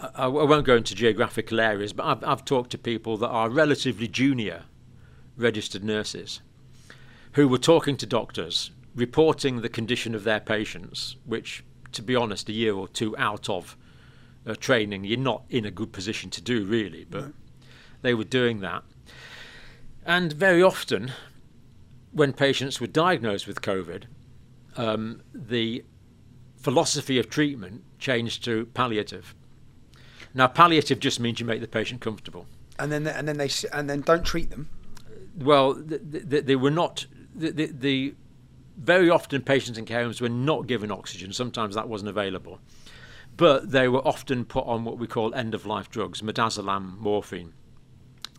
[0.00, 3.48] I, I won't go into geographical areas, but I've, I've talked to people that are
[3.48, 4.64] relatively junior
[5.36, 6.40] registered nurses
[7.32, 11.64] who were talking to doctors, reporting the condition of their patients, which,
[11.94, 13.76] to be honest, a year or two out of
[14.46, 17.04] uh, training, you're not in a good position to do, really.
[17.08, 17.32] But
[18.02, 18.82] they were doing that.
[20.04, 21.12] And very often,
[22.12, 24.04] when patients were diagnosed with COVID,
[24.76, 25.84] um, the
[26.56, 29.34] philosophy of treatment changed to palliative.
[30.34, 32.46] Now, palliative just means you make the patient comfortable.
[32.78, 34.68] and then and then they and then don't treat them.
[35.36, 37.06] Well, th- th- they were not.
[37.34, 38.14] The, the
[38.76, 41.32] very often patients in care homes were not given oxygen.
[41.32, 42.58] Sometimes that wasn't available,
[43.36, 47.52] but they were often put on what we call end of life drugs, midazolam, morphine.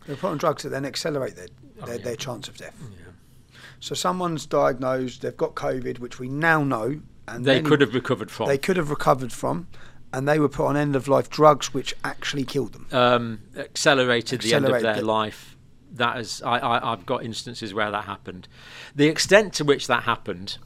[0.06, 1.48] They were put on drugs that then accelerate their
[1.82, 2.74] Oh, their, their chance of death.
[2.80, 3.58] Yeah.
[3.80, 8.30] So someone's diagnosed, they've got COVID, which we now know, and They could have recovered
[8.30, 8.48] from.
[8.48, 9.66] they could have recovered from,
[10.10, 12.86] and they were put on end of life drugs, which actually killed them.
[12.92, 15.04] um, accelerated the end of their it.
[15.04, 15.55] life.
[15.96, 18.48] That is, I, I, I've got instances where that happened.
[18.94, 20.58] The extent to which that happened,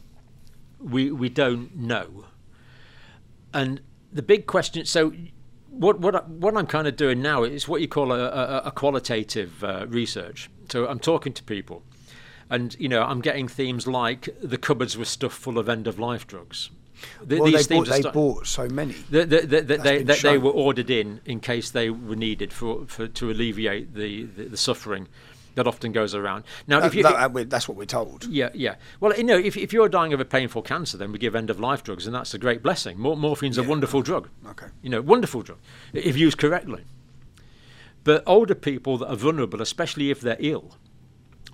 [0.78, 2.26] we we don't know.
[3.52, 3.80] And
[4.12, 4.84] the big question.
[4.84, 5.12] So,
[5.68, 8.70] what what what I'm kind of doing now is what you call a, a, a
[8.70, 10.50] qualitative uh, research.
[10.70, 11.82] So I'm talking to people,
[12.48, 15.98] and you know I'm getting themes like the cupboards were stuffed full of end of
[15.98, 16.70] life drugs.
[17.28, 18.94] Th- well, they, these bought, they bought so many.
[19.10, 22.52] the, the, the, the, they, that they were ordered in in case they were needed
[22.52, 25.08] for, for to alleviate the, the, the suffering
[25.56, 26.44] that often goes around.
[26.68, 28.24] Now, That- if you, that- that- that's what we're told.
[28.26, 28.76] yeah, yeah.
[29.00, 31.50] Well, you know, if, if you're dying of a painful cancer, then we give end
[31.50, 32.98] of life drugs, and that's a great blessing.
[32.98, 34.28] Mor- morphine's a wonderful drug.
[34.48, 34.66] Okay.
[34.82, 35.58] You know, wonderful drug
[35.92, 36.84] if used correctly.
[38.04, 40.76] But older people that are vulnerable, especially if they're ill.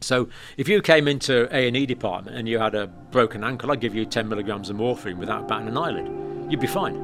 [0.01, 3.73] So if you came into A and E department and you had a broken ankle,
[3.73, 6.07] I'd give you 10 milligrams of morphine without batting an eyelid.
[6.51, 6.95] You'd be fine.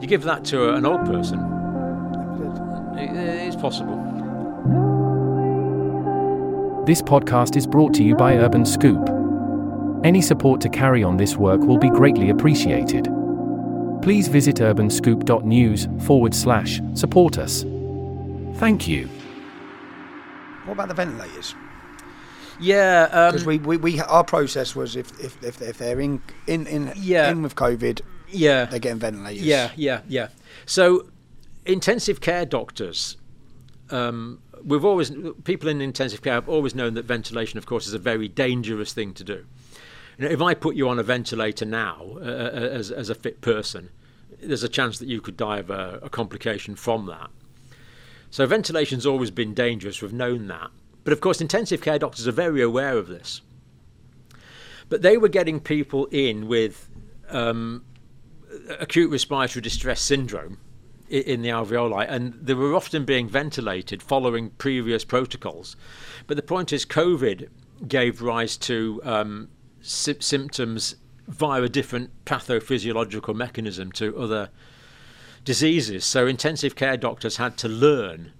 [0.00, 4.02] You give that to a- an old person, i- it's possible.
[6.86, 9.10] This podcast is brought to you by Urban Scoop.
[10.04, 13.08] Any support to carry on this work will be greatly appreciated.
[14.02, 17.64] Please visit urbanscoop.news forward slash support us.
[18.58, 19.08] Thank you.
[20.64, 21.54] What about the ventilators?
[22.60, 26.22] Yeah, um, Because we, we, we our process was if if, if, if they're in
[26.46, 27.30] in in, Yeah.
[27.30, 29.42] in with COVID, yeah, they're getting ventilators.
[29.44, 30.28] Yeah, yeah, yeah.
[30.64, 31.08] So,
[31.64, 33.16] intensive care doctors,
[33.90, 35.12] um, we've always
[35.44, 38.92] people in intensive care have always known that ventilation, of course, is a very dangerous
[38.92, 39.44] thing to do.
[40.18, 43.40] You know, if I put you on a ventilator now uh, as as a fit
[43.42, 43.90] person,
[44.42, 47.30] there's a chance that you could die of a, a complication from that.
[48.30, 50.02] So ventilation's always been dangerous.
[50.02, 50.70] We've known that,
[51.06, 53.40] but of course, intensive care doctors are very aware of this.
[54.88, 56.88] but they were getting people in with
[57.28, 57.84] um,
[58.78, 60.58] acute respiratory distress syndrome
[61.08, 65.76] in the alveoli, and they were often being ventilated following previous protocols.
[66.26, 67.48] But the point is, COVID
[67.86, 69.48] gave rise to um,
[69.80, 70.96] sy- symptoms
[71.28, 74.50] via a different pathophysiological mechanism to other
[75.44, 76.04] diseases.
[76.04, 78.32] So intensive care doctors had to learn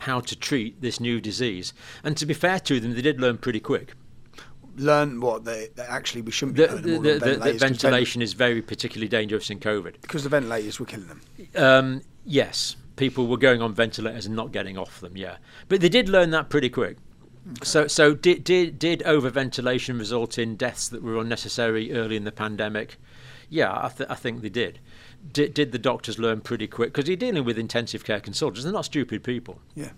[0.00, 1.72] how to treat this new disease.
[2.02, 3.94] And to be fair to them, they did learn pretty quick.
[4.76, 7.18] Learn what they, they actually we shouldn't be The, putting the, the, on the, the
[7.20, 10.00] ventilators 'cause vent- ventilation is very particularly dangerous in COVID.
[10.00, 11.20] because the ventilators were killing them.
[11.56, 15.16] Um, yes, people were going on ventilators and not getting off them.
[15.16, 15.36] Yeah,
[15.68, 16.96] but they did learn that pretty quick.
[17.62, 22.32] So, so did did did overventilation result in deaths that were unnecessary early in the
[22.32, 22.96] pandemic?
[23.48, 24.78] Yeah, I, th- I think they did.
[25.32, 26.92] Did, did the doctors learn pretty quick?
[26.92, 29.60] Because you're dealing with intensive care consultants; they're not stupid people.
[29.74, 29.90] Yeah.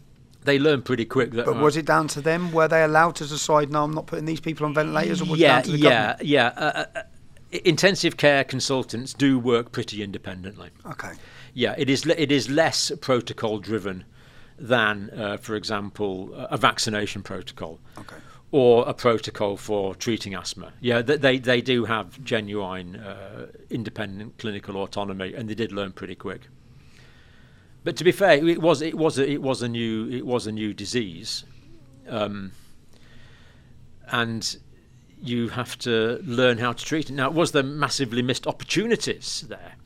[0.44, 1.46] They learn pretty quick that.
[1.46, 2.52] But uh, was it down to them?
[2.52, 3.70] Were they allowed to decide?
[3.70, 6.16] No, I'm not putting these people on ventilators, or yeah, it down to the yeah,
[6.20, 6.46] yeah.
[6.48, 7.02] Uh, uh, uh,
[7.64, 10.70] intensive care consultants do work pretty independently.
[10.86, 11.12] Okay.
[11.54, 12.04] Yeah, it is.
[12.06, 14.04] It is less protocol driven
[14.58, 17.78] than, uh, for example, a vaccination protocol.
[17.98, 18.16] Okay.
[18.55, 20.74] Or a protocol for treating asthma.
[20.80, 26.14] Yeah, they they do have genuine uh, independent clinical autonomy, and they did learn pretty
[26.14, 26.42] quick.
[27.82, 30.46] But to be fair, it was it was a, it was a new it was
[30.46, 31.44] a new disease,
[32.07, 32.53] um,
[34.09, 34.59] and
[35.22, 37.14] you have to learn how to treat it.
[37.14, 39.76] Now, was there massively missed opportunities there?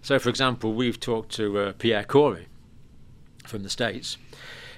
[0.00, 2.46] So, for example, we've talked to uh, Pierre Kory
[3.46, 4.16] from the States.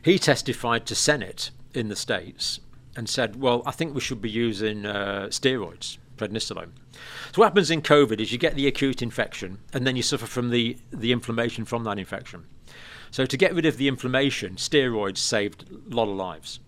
[0.03, 2.61] He testified to Senate in the States
[2.97, 6.71] and said, Well, I think we should be using uh, steroids, prednisolone.
[7.33, 10.27] So, what happens in COVID is you get the acute infection and then you suffer
[10.27, 12.47] from the, the inflammation from that infection.
[13.11, 16.61] So, to get rid of the inflammation, steroids saved a lot of lives.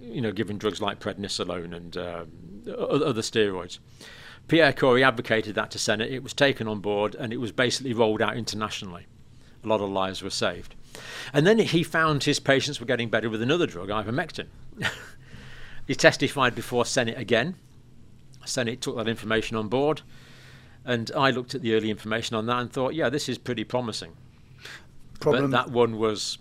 [0.00, 2.30] You know, giving drugs like prednisolone and um,
[2.78, 3.78] other steroids.
[4.48, 6.12] Pierre Kory advocated that to Senate.
[6.12, 9.06] It was taken on board and it was basically rolled out internationally.
[9.64, 10.74] A lot of lives were saved.
[11.32, 14.46] And then he found his patients were getting better with another drug, ivermectin.
[15.86, 17.56] he testified before Senate again.
[18.44, 20.02] Senate took that information on board.
[20.84, 23.64] And I looked at the early information on that and thought, yeah, this is pretty
[23.64, 24.12] promising.
[25.20, 25.50] Problem.
[25.50, 26.38] But that one was,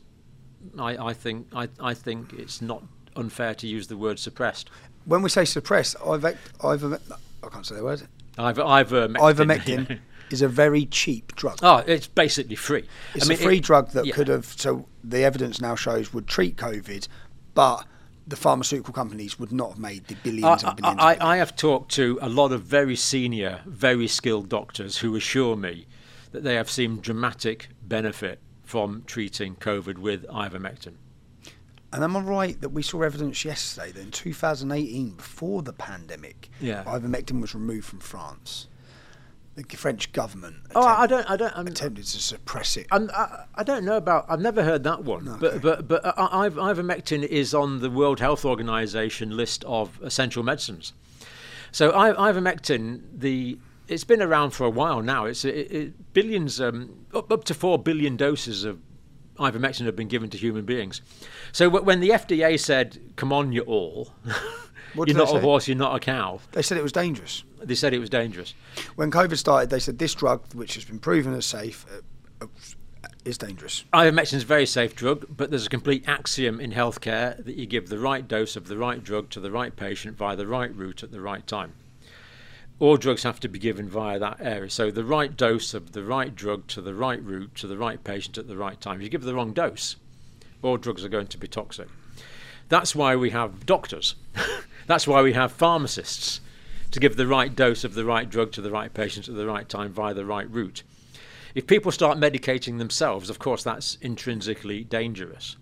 [0.78, 2.84] I, I think, I, I think it's not
[3.16, 4.70] unfair to use the word suppressed.
[5.06, 8.02] when we say suppress, ivermectin, ivermectin I've, I can't say the word.
[8.38, 9.16] Ivermectin.
[9.16, 10.00] Ivermectin
[10.32, 11.60] is a very cheap drug.
[11.62, 12.86] Oh, it's basically free.
[13.16, 14.14] It's I mean, a free it- drug that yeah.
[14.14, 14.46] could have.
[14.46, 17.08] So the evidence now shows would treat COVID,
[17.54, 17.86] but
[18.28, 21.02] the pharmaceutical companies would not have made the billions I, and billions.
[21.02, 25.16] I, of I have talked to a lot of very senior, very skilled doctors who
[25.16, 25.88] assure me
[26.32, 30.94] that they have seen dramatic benefit from treating COVID with ivermectin.
[31.92, 36.50] And am I right that we saw evidence yesterday that in 2018, before the pandemic,
[36.60, 36.84] Yeah.
[36.86, 38.68] ivermectin was removed from France?
[39.56, 42.88] The French government Oh, I don't, I don't, I'm, attempted to suppress it.
[42.92, 44.26] I'm, I, I don't know about.
[44.28, 45.38] I've never heard that one.
[45.40, 50.94] But but but uh, ivermectin is on the World Health Organization list of essential medicines.
[51.72, 55.26] So I, ivermectin, the it's been around for a while now.
[55.26, 58.80] It's it, it, billions, um, up up to four billion doses of
[59.38, 61.02] ivermectin have been given to human beings.
[61.52, 64.14] So wh- when the FDA said, "Come on, you all,"
[64.96, 65.40] What you're not a say?
[65.40, 66.40] horse, you're not a cow.
[66.52, 67.44] They said it was dangerous.
[67.62, 68.54] They said it was dangerous.
[68.96, 71.86] When COVID started, they said this drug, which has been proven as safe,
[72.42, 72.48] uh, uh,
[73.26, 73.86] is dangerous.
[73.94, 77.66] Ivermectin is a very safe drug, but there's a complete axiom in healthcare that you
[77.66, 80.74] give the right dose of the right drug to the right patient via the right
[80.76, 81.74] route at the right time.
[82.80, 84.70] All drugs have to be given via that area.
[84.70, 88.04] So the right dose of the right drug to the right route to the right
[88.04, 88.98] patient at the right time.
[88.98, 89.96] If you give the wrong dose,
[90.62, 91.88] all drugs are going to be toxic.
[92.70, 94.16] That's why we have doctors.
[94.88, 96.42] That's why we have pharmacists
[96.92, 99.48] to give the right dose of the right drug to the right patient at the
[99.48, 100.84] right time via the right route.
[101.56, 105.56] If people start medicating themselves, of course, that's intrinsically dangerous.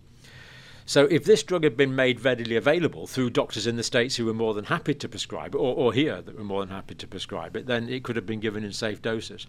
[0.85, 4.25] So, if this drug had been made readily available through doctors in the States who
[4.25, 6.95] were more than happy to prescribe it, or, or here that were more than happy
[6.95, 9.47] to prescribe it, then it could have been given in safe doses.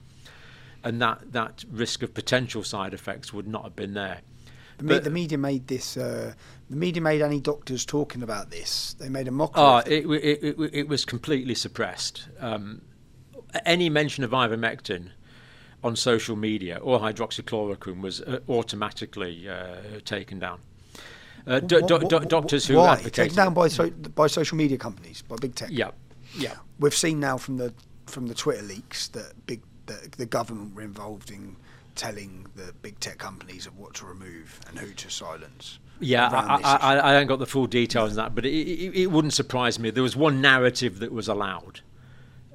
[0.85, 4.21] And that, that risk of potential side effects would not have been there.
[4.83, 5.97] The, me- the media made this.
[5.97, 6.35] Uh,
[6.71, 8.95] the media made any doctors talking about this.
[8.99, 9.63] They made a mockery.
[9.63, 10.07] Oh, it.
[10.07, 12.29] it, it, it, was completely suppressed.
[12.41, 12.83] Um,
[13.67, 15.11] any mention of ivermectin
[15.85, 20.61] on social media or hydroxychloroquine was uh, automatically uh, taken down.
[21.47, 22.97] Uh, do, do, do, doctors who why?
[22.97, 25.69] taken down by so, by social media companies, by big tech.
[25.73, 25.91] Yeah,
[26.35, 26.55] yeah.
[26.79, 27.75] We've seen now from the
[28.07, 31.57] from the Twitter leaks that big that the government were involved in
[31.95, 35.79] telling the big tech companies of what to remove and who to silence.
[36.01, 36.77] Yeah, I, I?
[36.95, 39.79] I, I haven't got the full details on that, but it, it, it wouldn't surprise
[39.79, 39.91] me.
[39.91, 41.81] There was one narrative that was allowed.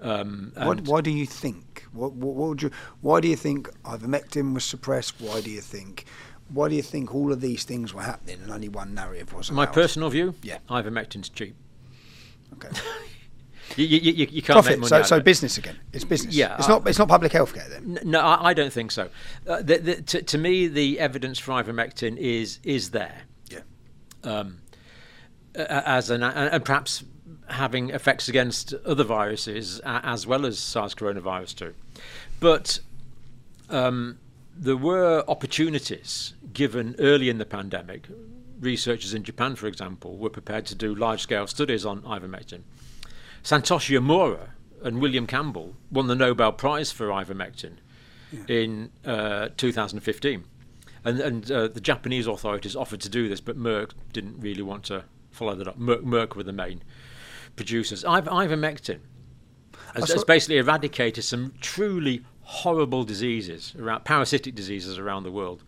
[0.01, 1.85] Um, What, why do you think?
[1.91, 2.71] What, what, what would you?
[3.01, 5.15] Why do you think ivermectin was suppressed?
[5.19, 6.05] Why do you think?
[6.49, 9.51] Why do you think all of these things were happening and only one narrative was
[9.51, 10.59] my personal view, Yeah.
[10.69, 11.55] ivermectin's cheap.
[12.53, 12.69] Okay.
[13.75, 14.79] You, you, you, you can't make Profit.
[14.79, 15.77] money So, so business again.
[15.93, 16.33] It's business.
[16.35, 16.87] Yeah, It's I- not.
[16.87, 17.99] It's not public health care then.
[18.03, 19.09] No, I, I don't think so.
[19.47, 23.23] Uh, the, the, to, to me, the evidence for ivermectin is is there.
[23.49, 23.59] Yeah.
[24.23, 24.59] Um,
[25.55, 27.03] as an and and perhaps
[27.49, 31.73] having effects against other viruses as well as SARS coronavirus too.
[32.39, 32.79] But
[33.69, 34.19] um,
[34.55, 38.07] there were opportunities given early in the pandemic.
[38.59, 42.61] Researchers in Japan, for example, were prepared to do large scale studies on ivermectin.
[43.47, 44.49] Satoshi Omura
[44.83, 47.77] and William Campbell won the Nobel Prize for ivermectin
[48.49, 50.43] in uh, 2015.
[51.05, 54.83] And, and uh, the Japanese authorities offered to do this, but Merck didn't really want
[54.85, 55.79] to follow that up.
[55.79, 56.83] Merck, Merck were the main
[57.55, 58.03] producers.
[58.03, 58.99] Iver, ivermectin
[59.95, 65.63] has, has basically eradicated some truly horrible diseases, around, parasitic diseases around the world.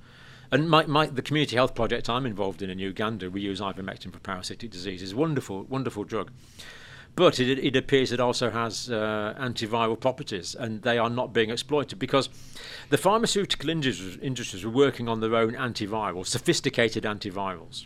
[0.51, 4.11] And my, my, the community health project I'm involved in in Uganda, we use ivermectin
[4.11, 5.15] for parasitic diseases.
[5.15, 6.31] Wonderful, wonderful drug.
[7.19, 11.49] But it, it appears it also has uh, antiviral properties, and they are not being
[11.49, 12.29] exploited because
[12.91, 17.83] the pharmaceutical industries, industries were working on their own antivirals, sophisticated antivirals,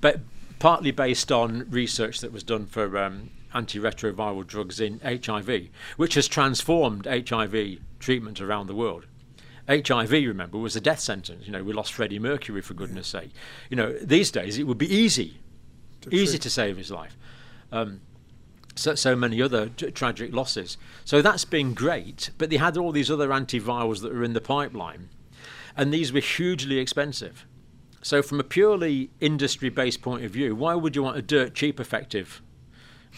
[0.00, 0.20] but
[0.60, 6.26] partly based on research that was done for um, antiretroviral drugs in HIV, which has
[6.26, 9.04] transformed HIV treatment around the world.
[9.68, 11.44] HIV, remember, was a death sentence.
[11.44, 13.32] You know, we lost Freddie Mercury for goodness' sake.
[13.68, 15.38] You know, these days it would be easy,
[16.10, 17.14] easy to save his life.
[17.70, 18.00] Um,
[18.74, 20.76] so, so many other t- tragic losses.
[21.04, 24.40] So that's been great, but they had all these other antivirals that were in the
[24.40, 25.08] pipeline,
[25.76, 27.46] and these were hugely expensive.
[28.02, 31.54] So, from a purely industry based point of view, why would you want a dirt
[31.54, 32.42] cheap, effective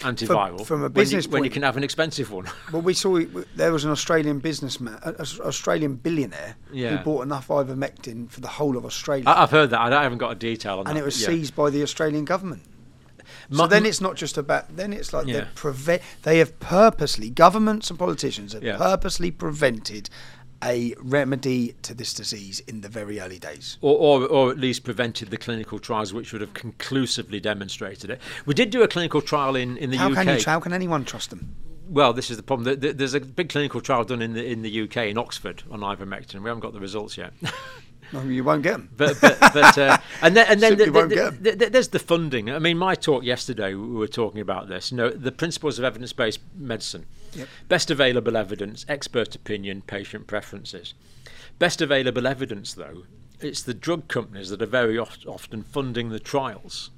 [0.01, 2.47] antiviral from a when, business you, when you can have an expensive one?
[2.73, 3.21] Well, we saw
[3.57, 6.99] there was an Australian businessman, an Australian billionaire, Yeah.
[6.99, 9.81] who bought enough ivermectin for the whole of Australia, I, I've heard that.
[9.81, 10.91] I, I haven't got a detail on and that.
[10.91, 11.29] And it was yeah.
[11.29, 12.63] seized by the Australian government.
[13.51, 14.77] So then it's not just about.
[14.77, 15.41] Then it's like Yeah.
[15.41, 16.03] they prevent.
[16.23, 18.77] They have purposely, governments and politicians have Yeah.
[18.77, 20.11] purposely prevented
[20.65, 23.77] a remedy to this disease in the very early days.
[23.83, 28.21] or, or, or at least prevented the clinical trials which would have conclusively demonstrated it.
[28.47, 30.15] We did do a clinical trial in, in the How UK.
[30.15, 30.45] can you?
[30.45, 31.55] How can anyone trust them?
[31.89, 32.65] Well, this is the problem.
[32.65, 35.63] Th- th- There's a big clinical trial done in the in the UK in Oxford
[35.71, 36.43] on ivermectin.
[36.43, 37.33] We haven't got the results yet.
[38.13, 38.89] No, you won't get them.
[38.97, 40.87] but but, but uh, and then and then the,
[41.41, 42.51] the, the, there's the funding.
[42.51, 44.91] I mean, my talk yesterday we were talking about this.
[44.93, 47.49] You know, the principles of evidence-based medicine, Yep.
[47.69, 50.95] best available evidence, expert opinion, patient preferences.
[51.59, 53.05] Best available evidence, though,
[53.41, 56.91] it's the drug companies that are very oft, often funding the trials.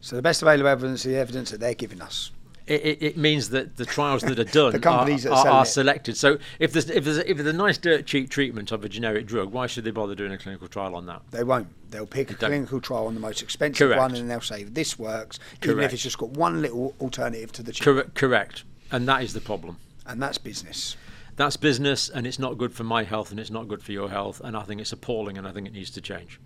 [0.00, 2.30] So the best available evidence is the evidence that they're giving us.
[2.70, 6.16] It, it, means that the trials that are done The companies are, are, are selected.
[6.16, 9.26] So if there's if there's if there's a nice dirt cheap treatment of a generic
[9.26, 11.22] drug, why should they bother doing a clinical trial on that?
[11.32, 11.66] They won't.
[11.90, 12.50] They'll pick a don't.
[12.50, 14.00] clinical trial on the most expensive Correct.
[14.00, 17.64] one, and they'll say this works, even if it's just got one little alternative to
[17.64, 17.82] the cheap.
[17.82, 18.62] Correct, correct,
[18.92, 19.76] and that is the problem.
[20.06, 20.96] And that's business.
[21.34, 24.10] That's business, and it's not good for my health, and it's not good for your
[24.10, 26.38] health, and I think it's appalling, and I think it needs to change.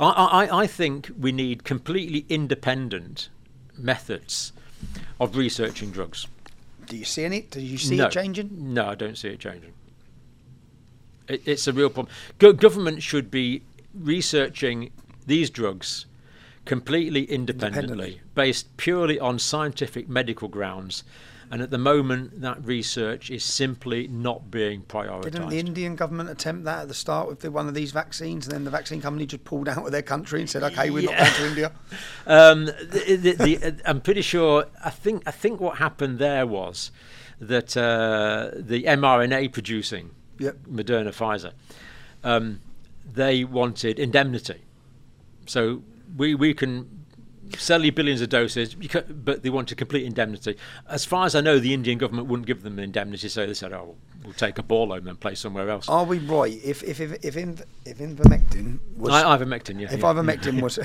[0.00, 3.28] I, I, I think we need completely independent
[3.78, 4.52] methods
[5.20, 6.26] of researching drugs.
[6.86, 7.42] Do you see any?
[7.42, 8.06] Do you see no.
[8.06, 8.50] it changing?
[8.74, 9.72] No, I don't see it changing.
[11.28, 12.12] It, it's a real problem.
[12.38, 13.62] Go- government should be
[13.94, 14.90] researching
[15.26, 16.06] these drugs
[16.64, 18.20] completely independently, Independently.
[18.34, 21.04] based purely on scientific medical grounds.
[21.52, 25.24] And at the moment, that research is simply not being prioritised.
[25.24, 28.46] Didn't the Indian government attempt that at the start with the, one of these vaccines,
[28.46, 31.02] and then the vaccine company just pulled out of their country and said, "Okay, we're
[31.02, 31.72] not going to India."
[32.24, 34.66] Um, the, the, the, I'm pretty sure.
[34.82, 35.24] I think.
[35.26, 36.90] I think what happened there was
[37.38, 40.56] that uh, the mRNA producing Yep.
[40.68, 41.52] Moderna, Pfizer,
[42.24, 42.60] um,
[43.12, 44.62] they wanted indemnity.
[45.46, 45.82] So
[46.16, 47.01] we we can
[47.58, 50.56] sell you billions of doses, but they wanted complete indemnity.
[50.88, 53.54] As far as I know, the Indian government wouldn't give them an indemnity, so they
[53.54, 56.58] said, "Oh, we'll take a ball home and play somewhere else." Are we right?
[56.64, 59.92] If if if if, if ivermectin was I, ivermectin, yeah.
[59.92, 60.78] if yeah, ivermectin was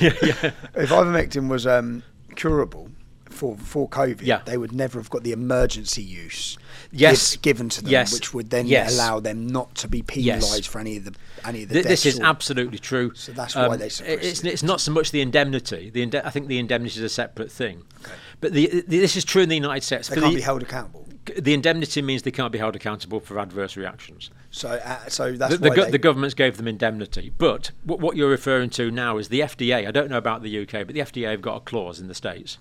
[0.00, 0.50] yeah, yeah.
[0.74, 2.02] if ivermectin was um,
[2.34, 2.90] curable
[3.34, 4.40] for for COVID, Yeah.
[4.44, 6.56] they would never have got the emergency use
[6.92, 7.36] Yes.
[7.36, 8.12] given to them, Yes.
[8.12, 8.94] which would then Yes.
[8.94, 10.44] allow them not to be Yes.
[10.44, 11.14] penalised for any of the
[11.44, 13.08] any of the Th- this is or- absolutely true.
[13.10, 14.44] Um, So that's why they it's, it.
[14.46, 15.90] it's not so much the indemnity.
[15.90, 17.82] The inde- I think the indemnity is a separate thing.
[18.40, 20.08] But the, the, this is true in the United States.
[20.08, 21.06] They For can't the- be held accountable.
[21.38, 24.30] the indemnity means they can't be held accountable for adverse reactions.
[24.50, 27.32] So, uh, so that's The, the, go- they, the governments gave them indemnity.
[27.38, 29.86] But what, what you're referring to now is the FDA.
[29.86, 32.14] I don't know about the UK, but the FDA have got a clause in the
[32.14, 32.58] States,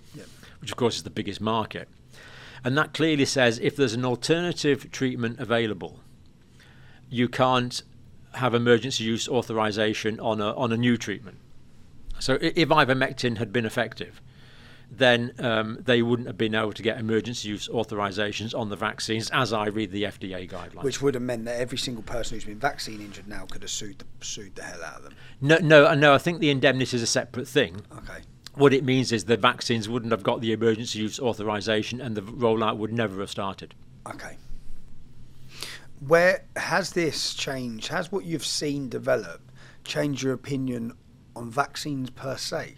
[0.63, 1.89] which of course is the biggest market.
[2.63, 5.99] And that clearly says if there's an alternative treatment available,
[7.09, 7.83] you can't
[8.35, 11.37] have emergency use authorization on a, on a new treatment.
[12.17, 14.21] So if ivermectin had been effective,
[14.89, 19.29] then um, they wouldn't have been able to get emergency use authorizations on the vaccines,
[19.31, 20.83] as I read the FDA guidelines.
[20.83, 23.71] which would have meant that every single person who's been vaccine injured now could have
[23.71, 25.15] sued the, sued the hell out of them.
[25.41, 26.13] No, no, no.
[26.13, 27.81] I think the indemnity is a separate thing.
[27.97, 28.21] Okay.
[28.55, 32.21] What it means is the vaccines wouldn't have got the emergency use authorization, and the
[32.21, 33.73] rollout would never have started.
[34.07, 34.37] Okay.
[36.05, 37.87] Where has this changed?
[37.87, 39.41] Has what you've seen develop
[39.83, 40.93] changed your opinion
[41.35, 42.75] on vaccines per se?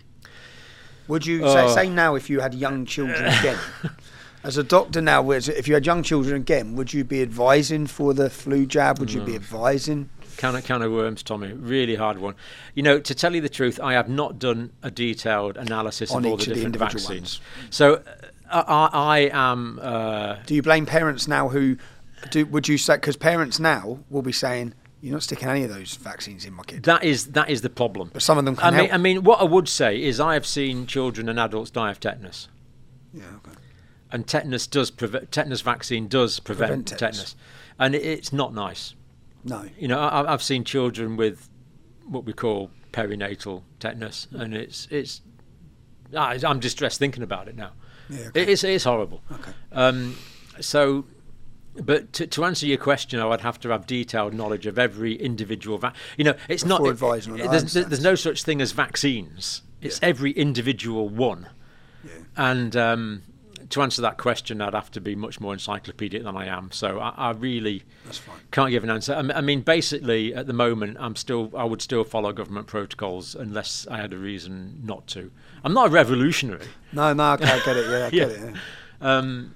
[1.08, 1.76] Would you say, Oh.
[1.76, 3.58] say now if you had young children again,
[4.44, 8.14] as a doctor now, if you had young children again, would you be advising for
[8.14, 9.00] the flu jab?
[9.00, 9.38] Would you be mm.
[9.38, 10.10] advising?
[10.38, 11.54] Can of, can of worms, Tommy.
[11.54, 12.36] Really hard one.
[12.74, 16.26] You know, to tell you the truth, I have not done a detailed analysis On
[16.26, 17.40] of all the the different individual vaccines.
[17.70, 18.02] So
[18.50, 19.80] uh, I, I am.
[19.82, 21.78] Uh, Do you blame parents now who
[22.32, 22.46] do?
[22.48, 25.96] Would you say because parents now will be saying you're not sticking any of those
[25.96, 26.84] vaccines in my kid?
[26.84, 28.10] that is that is the problem.
[28.14, 28.94] But some of them I can mean, help.
[28.94, 32.00] I mean, what I would say is I have seen children and adults die of
[32.00, 32.48] tetanus.
[33.14, 33.24] yeah.
[33.38, 33.56] Okay.
[34.12, 37.18] and tetanus does prevent tetanus vaccine does prevent, Prevent tetanus.
[37.18, 37.36] tetanus.
[37.80, 38.94] and it, it's not nice.
[39.46, 39.64] No.
[39.80, 41.50] You know, I, I've seen children with
[42.08, 45.22] what we call perinatal tetanus, and it's it's.
[46.16, 47.72] ah, I'm distressed thinking about it now.
[48.10, 48.28] Yeah.
[48.28, 48.52] Okay.
[48.52, 49.22] It's it's horrible.
[49.32, 49.52] Okay.
[49.72, 50.18] Um,
[50.60, 51.06] so,
[51.76, 55.14] but to, to answer your question, I would have to have detailed knowledge of every
[55.16, 55.78] individual.
[55.78, 56.90] Va- you know, it's Before not.
[56.90, 59.62] advising it, there's, there's no such thing as vaccines.
[59.82, 61.50] It's every individual one.
[62.38, 63.22] And um,
[63.70, 66.72] to answer that question, I'd have to be much more encyclopedic than I am.
[66.72, 67.84] So I, I really
[68.52, 69.14] can't give an answer.
[69.16, 73.88] I mean, basically, at the moment, I'm still, I would still follow government protocols unless
[73.90, 75.32] I had a reason not to.
[75.64, 76.68] I'm not a revolutionary.
[76.94, 77.90] No, no, okay, I get it.
[77.90, 78.26] Yeah, I get Yeah.
[78.48, 78.56] it.
[79.02, 79.18] Yeah.
[79.18, 79.56] Um,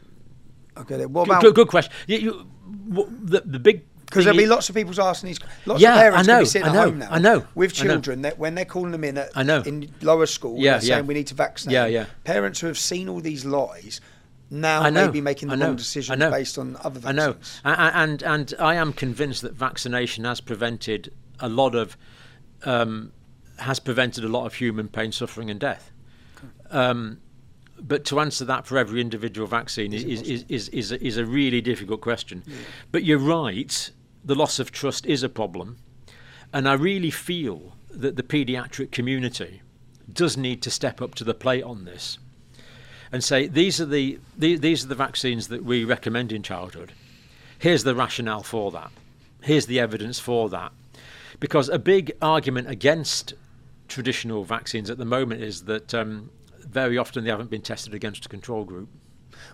[0.75, 1.09] I get it.
[1.09, 1.93] What good, about good, good question.
[2.07, 2.47] You, you,
[3.23, 5.39] the, the big Because there'll be lots of people asking these.
[5.67, 7.07] Lots Yeah, of parents I know, be sitting I at know, home now.
[7.11, 7.89] I know, With I know.
[7.91, 9.61] children, that when they're calling them in at I know.
[9.61, 11.07] in lower school, Yeah, they're saying yeah.
[11.07, 11.73] we need to vaccinate.
[11.73, 12.05] Yeah, yeah.
[12.23, 14.01] Parents who have seen all these lies
[14.49, 15.05] now I know.
[15.05, 15.65] may be making the know.
[15.67, 17.61] wrong I decisions based on other I know, vaccines.
[17.63, 21.95] A- and and I am convinced that vaccination has prevented a lot of
[22.63, 23.11] um,
[23.59, 25.91] has prevented a lot of human pain, suffering, and death.
[26.71, 27.19] Um,
[27.79, 31.17] but to answer that for every individual vaccine is is, is, is, is, a, is
[31.17, 32.43] a really difficult question.
[32.91, 33.91] But you're right,
[34.23, 35.77] the loss of trust is a problem,
[36.53, 39.61] and I really feel that the paediatric community
[40.11, 42.17] does need to step up to the plate on this
[43.11, 46.93] and say these are the, the these are the vaccines that we recommend in childhood.
[47.57, 48.91] Here's the rationale for that.
[49.41, 50.71] Here's the evidence for that.
[51.39, 53.33] Because a big argument against
[53.87, 58.25] traditional vaccines at the moment is that um, very often they haven't been tested against
[58.25, 58.89] a control group.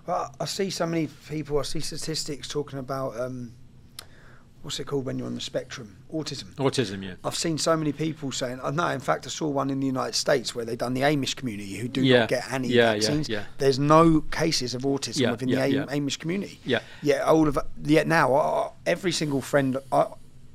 [0.05, 1.57] Well, I see so many people.
[1.59, 3.53] I see statistics talking about um,
[4.65, 6.45] what's it called when you're on the spectrum, autism.
[6.55, 7.13] Autism, yeah.
[7.23, 9.85] I've seen so many people saying, oh, no, in fact, I saw one in the
[9.85, 12.21] United States where they've done the Amish community who do Yeah.
[12.21, 13.29] not get any Yeah, yeah, vaccines.
[13.29, 13.43] yeah.
[13.59, 15.81] There's no cases of autism Yeah, within yeah, the yeah.
[15.87, 16.59] Am- Amish community.
[16.65, 16.79] Yeah.
[17.03, 20.05] Yet all of yet now, every single friend, uh,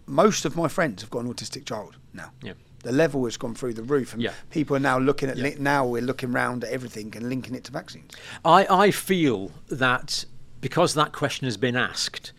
[0.07, 2.33] most of my friends have got an autistic child now.
[2.43, 2.55] Yeah.
[2.83, 4.33] The level has gone through the roof, and Yeah.
[4.51, 5.45] people are now looking at Yeah.
[5.45, 8.11] li- now we're looking round at everything and linking it to vaccines.
[8.45, 10.25] I, I feel that
[10.61, 12.33] because that question has been asked,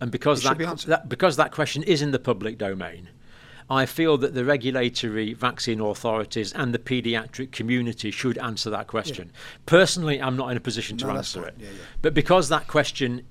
[0.00, 3.08] and because that, be that because that question is in the public domain,
[3.68, 9.32] I feel that the regulatory vaccine authorities and the paediatric community should answer that question.
[9.64, 11.78] Personally, I'm not in a position to No, that's answer it, Yeah, yeah.
[12.02, 13.22] but because that question.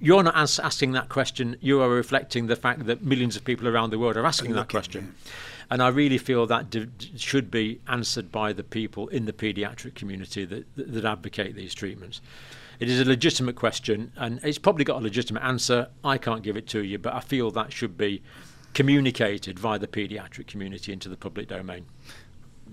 [0.00, 1.56] You're not as- asking that question.
[1.60, 4.68] You are reflecting the fact that millions of people around the world are asking that
[4.68, 5.16] question,
[5.70, 9.32] and I really feel that d- d- should be answered by the people in the
[9.32, 12.20] paediatric community that, that, that advocate these treatments.
[12.80, 15.88] It is a legitimate question, and it's probably got a legitimate answer.
[16.04, 18.22] I can't give it to you, but I feel that should be
[18.72, 21.86] communicated via the paediatric community into the public domain.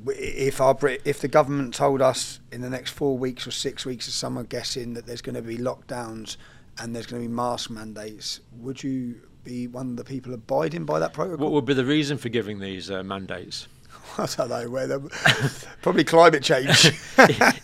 [0.08, 4.08] If our if the government told us in the next four weeks or six weeks,
[4.08, 6.38] as some are guessing, that there's going to be lockdowns
[6.78, 10.86] and there's going to be mask mandates, would you be one of the people abiding
[10.86, 11.46] by that protocol?
[11.46, 13.68] What would be the reason for giving these uh, mandates?
[14.18, 15.10] I don't know where them
[15.82, 16.92] probably climate change.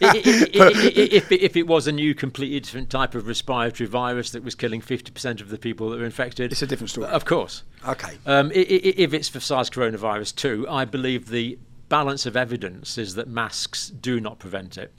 [0.03, 4.81] If, if it was a new, completely different type of respiratory virus that was killing
[4.81, 7.07] 50% of the people that were infected, It's a different story.
[7.07, 7.63] Of course.
[7.87, 8.17] okay.
[8.25, 11.57] Um, if it's for SARS coronavirus 2, I believe the
[11.89, 14.93] balance of evidence is that masks do not prevent it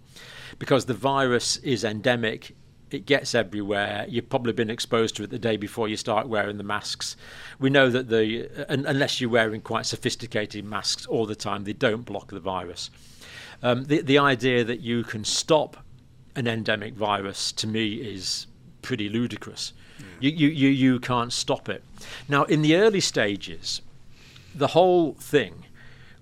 [0.58, 2.54] because the virus is endemic
[2.94, 4.06] It gets everywhere.
[4.08, 7.16] You've probably been exposed to it the day before you start wearing the masks.
[7.58, 11.72] We know that the un- unless you're wearing quite sophisticated masks all the time, they
[11.72, 12.90] don't block the virus.
[13.62, 15.76] Um, the the idea that you can stop
[16.34, 18.46] an endemic virus to me is
[18.82, 19.72] pretty ludicrous.
[20.20, 21.84] You, you you you can't stop it.
[22.28, 23.82] Now, in the early stages,
[24.54, 25.66] the whole thing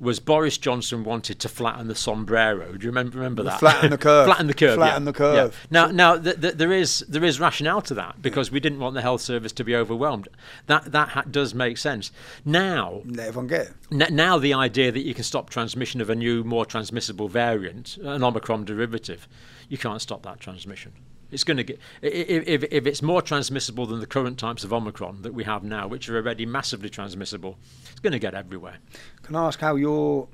[0.01, 2.73] was Boris Johnson wanted to flatten the sombrero.
[2.73, 3.61] Do you remember remember that?
[3.61, 4.27] Flatten the curve.
[4.27, 4.77] flatten the curve.
[4.77, 5.05] Flatten yeah.
[5.05, 5.53] the curve.
[5.53, 5.59] Yeah.
[5.71, 8.95] Now, now th- th- there is there is rationale to that because we didn't want
[8.95, 10.29] the health service to be overwhelmed.
[10.67, 12.11] That that ha- does make sense.
[12.45, 13.73] Now, everyone get it.
[13.93, 17.99] N- now the idea that you can stop transmission of a new, more transmissible variant,
[17.99, 19.29] an Omicron derivative,
[19.69, 20.93] you can't stop that transmission.
[21.31, 25.23] It's going to get if, if it's more transmissible than the current types of Omicron
[25.23, 27.57] that we have now, which are already massively transmissible,
[27.91, 28.79] it's going to get everywhere.
[29.23, 30.29] Can I ask how your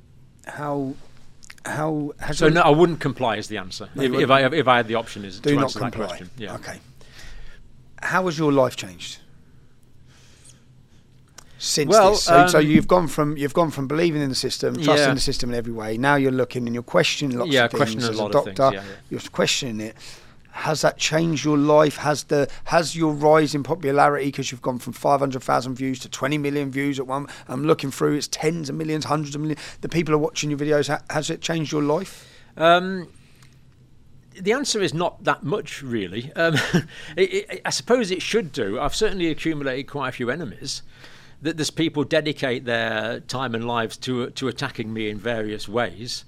[0.47, 0.95] how
[1.65, 3.89] how has So no, I wouldn't comply is the answer.
[3.95, 5.93] No, if, if I if I had the option, is do to not answer that
[5.93, 6.07] comply?
[6.07, 6.31] question.
[6.39, 6.55] Yeah.
[6.55, 6.79] Okay.
[8.03, 9.19] How has your life changed?
[11.59, 14.35] Since Well, this, so, so um, you've gone from you've gone from believing in the
[14.35, 15.15] system, trusting Yeah.
[15.15, 15.97] the system in every way.
[15.97, 18.39] Now you're looking and you're questioning lots Yeah, of things questioning a as lot a
[18.39, 18.71] of doctor.
[18.79, 18.97] things, yeah.
[19.11, 19.97] You're questioning it.
[20.57, 21.99] Has that changed your life?
[21.99, 26.39] Has the has your rise in popularity because you've gone from 500,000 views to 20
[26.39, 27.27] million views at one?
[27.47, 28.15] I'm looking through.
[28.15, 29.61] It's tens of millions, hundreds of millions.
[29.83, 30.89] The people are watching your videos.
[31.11, 32.27] Has it changed your life?
[32.57, 33.09] Um,
[34.33, 36.33] the answer is not that much, really.
[36.35, 36.55] Um,
[37.17, 38.81] it, it, I suppose it should do.
[38.81, 40.83] I've certainly accumulated quite a few enemies.
[41.43, 46.25] That there's people dedicate their time and lives to to attacking me in various ways.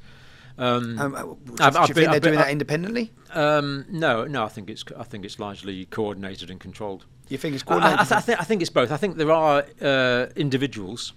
[0.59, 3.13] Um, Um, uh, do you I've- I've think been- they're been- doing that independently?
[3.33, 7.05] um, no, no, I think it's I think it's largely coordinated and controlled.
[7.29, 8.01] You think it's I, coordinated?
[8.01, 8.91] I, th- I, think, I think it's both.
[8.91, 11.13] I think there are uh, individuals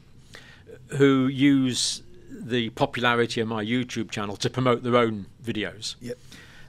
[0.97, 5.95] who use the popularity of my YouTube channel to promote their own videos.
[6.01, 6.17] Yep.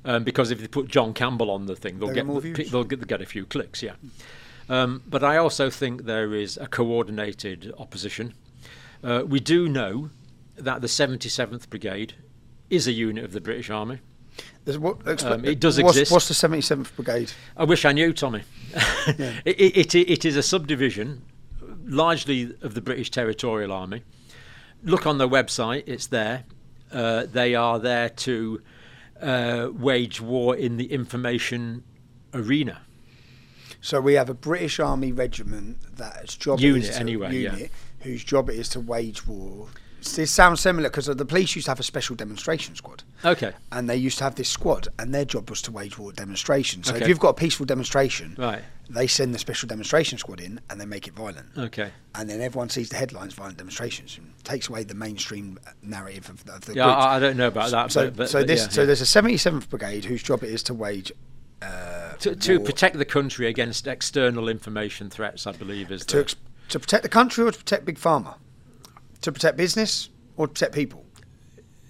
[0.05, 2.41] Um, because if they put John Campbell on the thing, they'll, They'll get get more
[2.41, 2.71] the- views.
[2.71, 3.83] they'll get, get a few clicks.
[3.83, 3.95] Yeah.
[4.69, 8.35] Um, but I also think there is a coordinated opposition.
[9.05, 10.11] Uh, we do know
[10.57, 12.15] that the 77th Brigade
[12.73, 14.01] is a unit of the British Army.
[14.65, 16.11] There's what, Um, it does what's, exist.
[16.11, 17.33] What's the 77th Brigade?
[17.57, 18.43] I wish I knew, Tommy.
[19.07, 21.23] it, it, it, it is a subdivision,
[21.85, 24.03] largely of the British Territorial Army.
[24.83, 26.45] Look on their website; it's there.
[26.91, 28.63] Uh, they are there to
[29.21, 31.85] uh, wage war in the information
[32.33, 32.81] arena.
[33.81, 37.67] So we have a British Army regiment that's job Unit, to, anyway, yeah.
[38.01, 39.69] whose job it is to wage war.
[40.03, 43.03] This sounds similar because the police used to have a special demonstration squad.
[43.25, 46.13] Okay, And they used to have this squad, and their job was to wage war
[46.13, 46.89] demonstrations.
[46.89, 48.63] So if you've got a peaceful demonstration, right.
[48.91, 51.47] they send the special demonstration squad in, and they make it violent.
[51.57, 51.91] Okay.
[52.15, 56.49] And then everyone sees the headlines, violent demonstrations, and takes away the mainstream narrative of,
[56.49, 56.89] of the Yeah.
[56.89, 57.93] I, I don't know about that.
[57.93, 58.87] so, but, but, so but this, yeah, so yeah.
[58.87, 61.13] there's a 77th Brigade whose job it is to wage.
[61.61, 66.23] Uh, to, to protect the country against external information threats, I believe is to, the,
[66.23, 66.37] ex-
[66.71, 68.35] to protect the country or to protect big pharma,
[69.23, 71.05] to protect business or to protect people.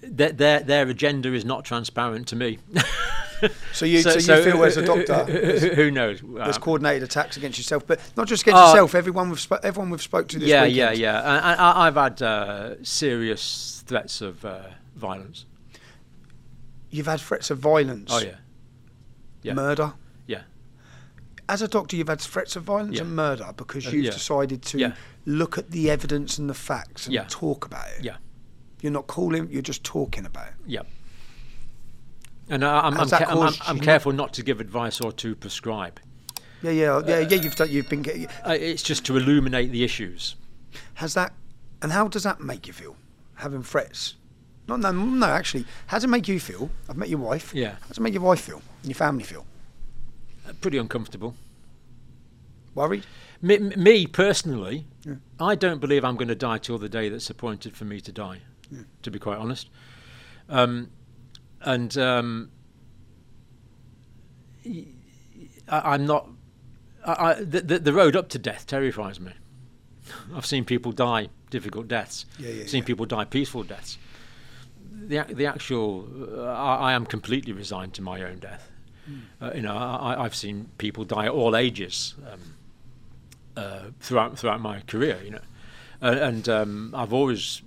[0.02, 2.58] their, their their agenda is not transparent to me.
[3.72, 6.20] So you, so, you feel as a doctor, who, who knows?
[6.22, 8.94] there's Um, coordinated attacks against yourself, but not just against Uh, yourself.
[8.94, 10.76] Everyone we've spo- everyone we've spoke to this yeah, weekend.
[10.76, 11.18] yeah, yeah.
[11.48, 14.60] And I, I've had uh, serious threats of uh,
[14.94, 15.44] violence.
[16.90, 18.36] You've had threats of violence, Oh yeah,
[19.42, 19.94] yeah, murder.
[20.28, 20.42] yeah,
[21.48, 23.02] As a doctor, you've had threats of violence Yeah.
[23.02, 24.10] and murder because Uh, you've yeah.
[24.12, 24.92] decided to Yeah.
[25.24, 27.26] Look at the evidence and the facts and Yeah.
[27.28, 28.04] talk about it.
[28.04, 28.16] yeah,
[28.80, 30.54] You're not calling; you're just talking about it.
[30.66, 30.82] yeah.
[32.48, 36.00] And I, I'm, I'm, ca- I'm, I'm, careful not to give advice or to prescribe.
[36.62, 37.40] Yeah, yeah, yeah, yeah.
[37.40, 38.04] You've done, you've been.
[38.46, 40.34] Uh, it's just to illuminate the issues.
[40.94, 41.32] Has that,
[41.80, 42.96] and how does that make you feel?
[43.36, 44.16] Having threats?
[44.68, 45.26] No, no, no.
[45.26, 46.70] Actually, how does it make you feel?
[46.90, 47.54] I've met your wife.
[47.54, 47.76] Yeah.
[47.80, 48.60] How does it make your wife feel?
[48.82, 49.46] And your family feel?
[50.46, 51.34] Uh, Pretty uncomfortable.
[52.74, 53.04] Worried?
[53.40, 55.16] Me, me personally, Yeah.
[55.40, 58.12] I don't believe I'm going to die till the day that's appointed for me to
[58.12, 58.40] die.
[59.02, 59.68] To be quite honest,
[60.48, 60.90] um,
[61.60, 62.50] and um,
[65.68, 66.28] I, am not.
[67.04, 69.32] I, I, the, the, road up to death terrifies me.
[70.34, 72.24] I've seen people die difficult deaths.
[72.38, 72.86] Yeah, yeah, seen yeah.
[72.86, 73.98] people die peaceful deaths.
[74.90, 78.70] The the actual, uh, I, I am completely resigned to my own death.
[79.04, 79.18] Hmm.
[79.44, 82.14] Uh, you know, I, I- I've seen people die at all ages.
[82.30, 82.40] Um,
[83.56, 85.40] uh, throughout throughout my career, you know,
[86.00, 87.62] uh, and um, I've always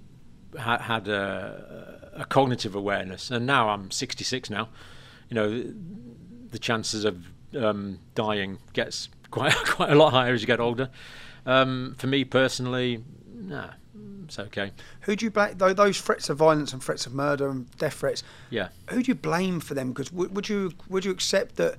[0.58, 4.70] ha- had a, a cognitive awareness, and now I'm 66 now.
[5.30, 5.74] You know, the,
[6.52, 7.26] the chances of
[7.58, 10.90] um, dying gets quite quite a lot higher as you get older.
[11.46, 13.04] Um, for me personally,
[13.34, 13.72] nah,
[14.24, 14.72] it's okay.
[15.02, 15.58] Who do you blame?
[15.58, 18.24] Though those threats of violence and threats of murder and death threats.
[18.50, 18.70] Yeah.
[18.90, 19.90] Who do you blame for them?
[19.90, 21.78] Because w- would you would you accept that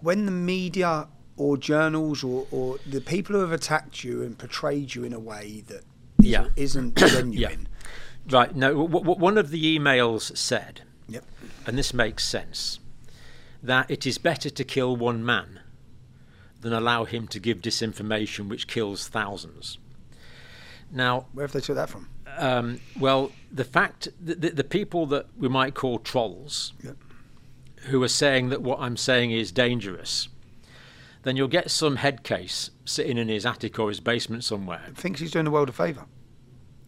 [0.00, 4.94] when the media or journals or, or the people who have attacked you and portrayed
[4.94, 5.82] you in a way that
[6.18, 6.48] Yeah.
[6.56, 7.68] isn't genuine.
[8.30, 8.54] Right.
[8.54, 11.24] No, w- w- one of the emails said, Yep.
[11.66, 12.78] and this makes sense,
[13.62, 15.60] that it is better to kill one man
[16.60, 19.78] than allow him to give disinformation which kills thousands.
[20.90, 22.08] Now, Where have they took that from?
[22.38, 26.96] um, well, the fact that the, the people that we might call trolls, Yep.
[27.88, 30.28] who are saying that what I'm saying is dangerous,
[31.24, 35.20] then you'll get some head case sitting in his attic or his basement somewhere Thinks
[35.20, 36.04] he's doing the world a favour.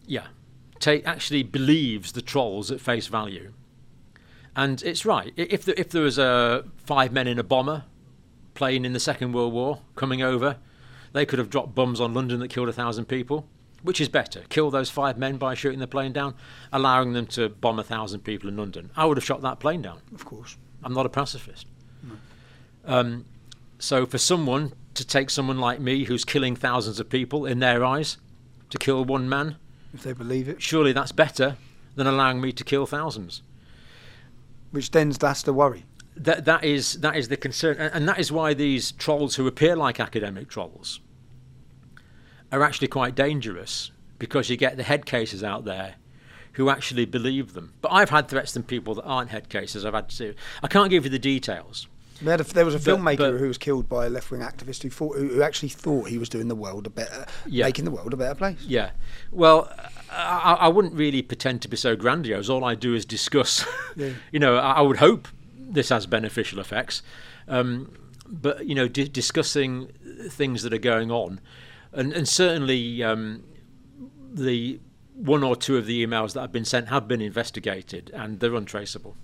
[0.05, 0.27] yeah,
[0.79, 3.51] Tate actually believes the trolls at face value,
[4.55, 5.33] and it's right.
[5.35, 7.83] If there, if there was a five men in a bomber
[8.55, 10.57] plane in the Second World War coming over,
[11.13, 13.47] they could have dropped bombs on London that killed a thousand people.
[13.83, 16.33] Which is better, kill those five men by shooting the plane down,
[16.73, 18.89] allowing them to bomb a thousand people in London?
[18.95, 20.01] I would have shot that plane down.
[20.15, 20.57] Of course.
[20.83, 21.67] I'm not a pacifist.
[22.85, 23.25] Um,
[23.79, 27.83] so for someone to take someone like me, who's killing thousands of people in their
[27.85, 28.17] eyes,
[28.69, 29.57] to kill one man,
[29.93, 30.61] If they believe it.
[30.61, 31.57] surely that's better
[31.95, 33.41] than allowing me to kill thousands.
[34.71, 35.85] Which then that's the worry.
[36.15, 39.45] That that is that is the concern, and, and that is why these trolls who
[39.47, 40.99] appear like academic trolls
[42.51, 45.95] are actually quite dangerous because you get the head cases out there
[46.53, 47.73] who actually believe them.
[47.81, 49.85] But I've had threats from people that aren't head cases.
[49.85, 50.33] I've had to.
[50.63, 51.87] I can't give you the details.
[52.21, 54.31] We had a, there was a But- filmmaker but- who was killed by a left
[54.31, 57.25] wing activist who thought who, who actually thought he was doing the world a better,
[57.45, 57.65] Yeah.
[57.65, 58.57] making the world a better place.
[58.65, 58.91] Yeah.
[59.31, 59.71] Well,
[60.11, 62.49] I, I wouldn't really pretend to be so grandiose.
[62.49, 63.65] All I do is discuss.
[64.31, 65.27] you know, I, I would hope
[65.59, 67.01] this has beneficial effects,
[67.47, 67.91] um,
[68.25, 69.89] but you know, di- discussing
[70.29, 71.39] things that are going on,
[71.91, 73.43] and and certainly um,
[74.33, 74.79] the
[75.13, 78.53] one or two of the emails that have been sent have been investigated and they're
[78.55, 79.15] untraceable.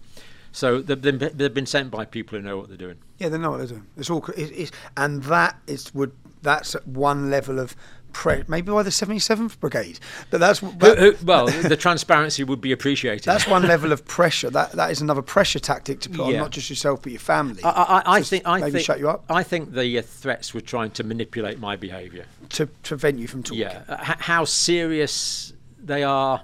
[0.54, 3.00] So they've been, they've been sent by people who know what they're doing.
[3.18, 3.88] Yeah, they know what they're doing.
[3.98, 6.12] It's all, it, it's, and that is would
[6.44, 7.76] that's at one level of
[8.12, 10.00] pre, maybe by the seventy seventh Brigade,
[10.30, 13.24] but that's but, who- well, the transparency would be appreciated.
[13.26, 14.52] that's one level of pressure.
[14.52, 17.64] That that is another pressure tactic to put on not just yourself but your family.
[17.64, 17.70] I,
[18.06, 20.62] I, I think I maybe think shut you up I think the uh, threats were
[20.62, 22.26] trying to manipulate my behaviour.
[22.50, 23.62] to prevent you from talking.
[23.62, 25.54] Yeah, Uh, h- how serious
[25.84, 26.42] they are,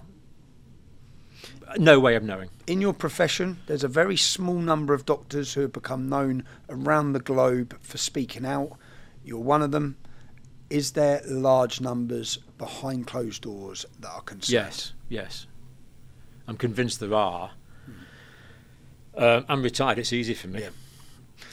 [1.77, 2.49] no way of knowing.
[2.67, 7.13] in your profession, there's a very small number of doctors who have become known around
[7.13, 8.77] the globe for speaking out.
[9.23, 9.97] You're one of them.
[10.69, 14.53] Is there large numbers behind closed doors that are concerned?
[14.53, 15.47] Yes, yes,
[16.47, 17.51] I'm convinced there are.
[19.17, 19.97] Um, I'm retired.
[19.99, 20.61] It's easy for me.
[20.61, 20.69] Yeah.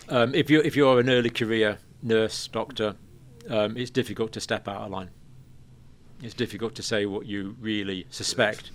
[0.08, 2.94] Um, if you if you're an early career nurse, doctor,
[3.48, 5.10] um, it's difficult to step out of line.
[6.22, 8.70] It's difficult to say what you really suspect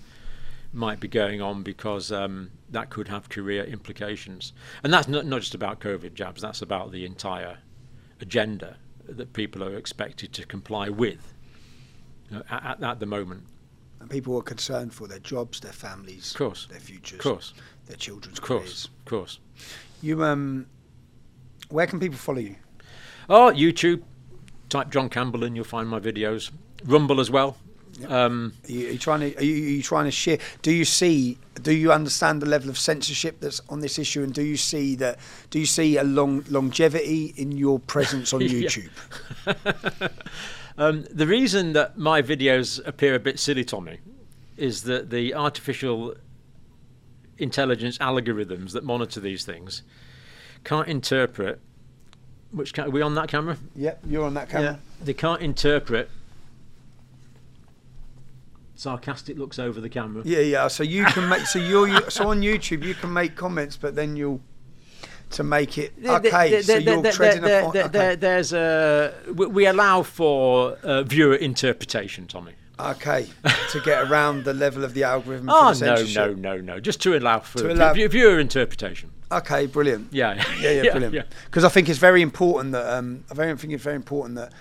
[0.73, 4.53] might be going on because um, that could have career implications.
[4.84, 7.57] And that's not, not just about COVID jabs, that's about the entire
[8.19, 8.77] agenda
[9.07, 11.34] that people are expected to comply with
[12.30, 13.43] you know, at, at, the moment.
[13.99, 16.68] And people are concerned for their jobs, their families, Of course.
[16.68, 17.53] their futures, Of course,
[17.88, 18.89] their children's of course, careers.
[18.99, 19.39] of course.
[20.02, 20.68] You um,
[21.69, 22.56] where can people follow you?
[23.30, 24.03] Oh, YouTube,
[24.69, 26.52] type John Campbell in, you'll find my videos.
[26.85, 27.57] Rumble as well.
[28.07, 30.37] Um, Are you, are you trying to are you, are you trying to share?
[30.61, 31.37] Do you see?
[31.61, 34.23] Do you understand the level of censorship that's on this issue?
[34.23, 35.19] And do you see that?
[35.49, 38.89] Do you see a long longevity in your presence on YouTube?
[40.77, 43.99] Um, the reason that my videos appear a bit silly, Tommy,
[44.55, 46.15] is that the artificial
[47.37, 49.83] intelligence algorithms that monitor these things
[50.63, 51.59] can't interpret.
[52.51, 53.57] Which ca- are we on that camera?
[53.75, 54.79] Yep, you're on that camera.
[55.03, 56.09] They can't interpret.
[58.81, 60.23] Sarcastic looks over the camera.
[60.25, 60.67] Yeah, yeah.
[60.67, 64.15] So you can make so you're so on YouTube you can make comments, but then
[64.15, 64.41] you'll
[65.31, 66.61] to make it okay.
[66.63, 67.77] so you're treading there, upon.
[67.77, 68.15] okay.
[68.15, 72.53] there's a we, we allow for uh, viewer interpretation, Tommy.
[72.79, 73.27] okay,
[73.69, 75.45] to get around the level of the algorithm.
[75.45, 75.85] for Oh the
[76.15, 76.79] no, no, no, no!
[76.79, 79.11] Just to allow for To allow- view- viewer interpretation.
[79.31, 80.07] Okay, brilliant.
[80.11, 81.13] Yeah, Yeah, yeah, yeah brilliant.
[81.13, 81.23] yeah.
[81.45, 84.51] Because I think it's very important that um, I very think it's very important that
[84.51, 84.57] s-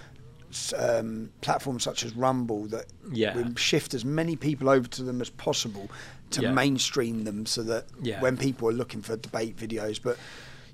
[0.79, 3.37] um, platforms such as Rumble that Yeah.
[3.37, 5.91] we shift as many people over to them as possible
[6.31, 6.53] to Yeah.
[6.53, 8.21] mainstream them so that Yeah.
[8.21, 10.17] when people are looking for debate videos, but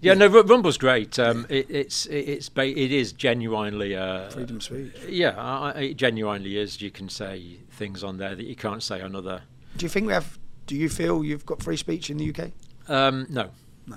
[0.03, 1.19] Yeah, no, Ru- Rumble's great.
[1.19, 4.93] Um, it, it's it, it's ba- it is genuinely uh, freedom of speech.
[5.09, 6.82] Yeah, it genuinely is.
[6.82, 9.43] You can say things on there that you can't say on other.
[9.77, 10.39] Do you think we have?
[10.66, 12.53] Do you feel you've got free speech in the UK?
[12.89, 13.51] Um, no,
[13.86, 13.97] No.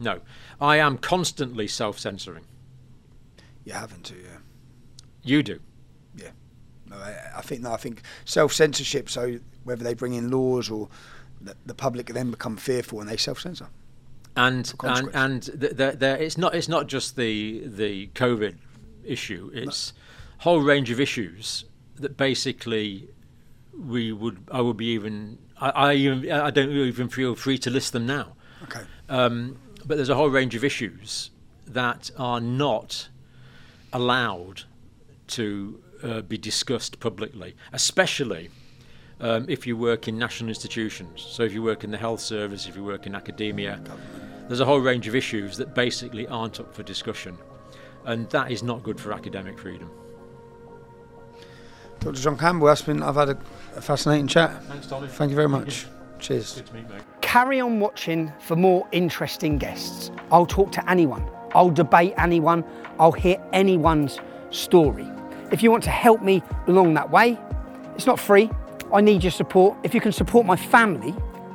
[0.00, 0.20] no.
[0.60, 2.44] I am constantly self-censoring.
[3.64, 4.35] You haven't to, yeah.
[5.26, 5.60] You do.
[6.88, 9.10] No, I, I think no, I think self censorship.
[9.10, 10.88] So whether they bring in laws or
[11.40, 13.68] the, the public then become fearful and they self censor.
[14.36, 18.54] and and and th- th- there it's not it's not just the the COVID
[19.04, 19.50] issue.
[19.52, 19.92] It's
[20.38, 21.64] a whole range of issues
[21.96, 23.08] that basically
[23.76, 27.70] we would I would be even I, I even I don't even feel free to
[27.70, 28.36] list them now.
[28.62, 28.82] Okay.
[29.08, 31.30] Um, but there's a whole range of issues
[31.66, 33.08] that are not
[33.92, 34.64] allowed
[35.28, 38.50] to uh, be discussed publicly, especially
[39.20, 41.22] um, if you work in national institutions.
[41.22, 43.80] So if you work in the health service, if you work in academia,
[44.48, 47.36] there's a whole range of issues that basically aren't up for discussion,
[48.04, 49.90] and that is not good for academic freedom.
[52.00, 52.20] Dr.
[52.20, 53.38] John Campbell, that's been, I've had a,
[53.74, 54.62] a fascinating chat.
[54.64, 55.08] Thanks, Tommy.
[55.08, 55.86] Thank you very much.
[56.18, 56.54] Cheers.
[56.54, 57.02] Good to meet you, mate.
[57.22, 60.10] Carry on watching for more interesting guests.
[60.30, 61.28] I'll talk to anyone.
[61.54, 62.64] I'll debate anyone.
[62.98, 64.20] I'll hear anyone's
[64.50, 65.06] story.
[65.52, 67.38] If you want to help me along that way,
[67.94, 68.50] it's not free.
[68.92, 69.76] I need your support.
[69.82, 71.14] If you can support my family,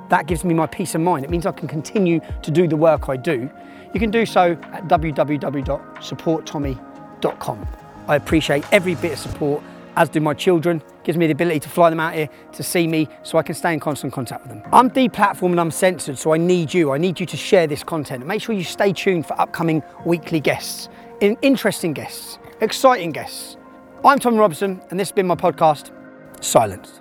[0.09, 1.23] that gives me my peace of mind.
[1.23, 3.49] It means I can continue to do the work I do.
[3.93, 7.67] You can do so at www.supporttommy.com.
[8.07, 9.63] I appreciate every bit of support,
[9.95, 10.77] as do my children.
[10.77, 13.43] It Gives me the ability to fly them out here to see me so I
[13.43, 14.63] can stay in constant contact with them.
[14.73, 16.91] I'm deplatformed and I'm censored, so I need you.
[16.91, 18.25] I need you to share this content.
[18.25, 20.89] Make sure you stay tuned for upcoming weekly guests,
[21.19, 23.57] interesting guests, exciting guests.
[24.03, 25.91] I'm Tommy Robinson, and this has been my podcast,
[26.43, 27.00] Silence.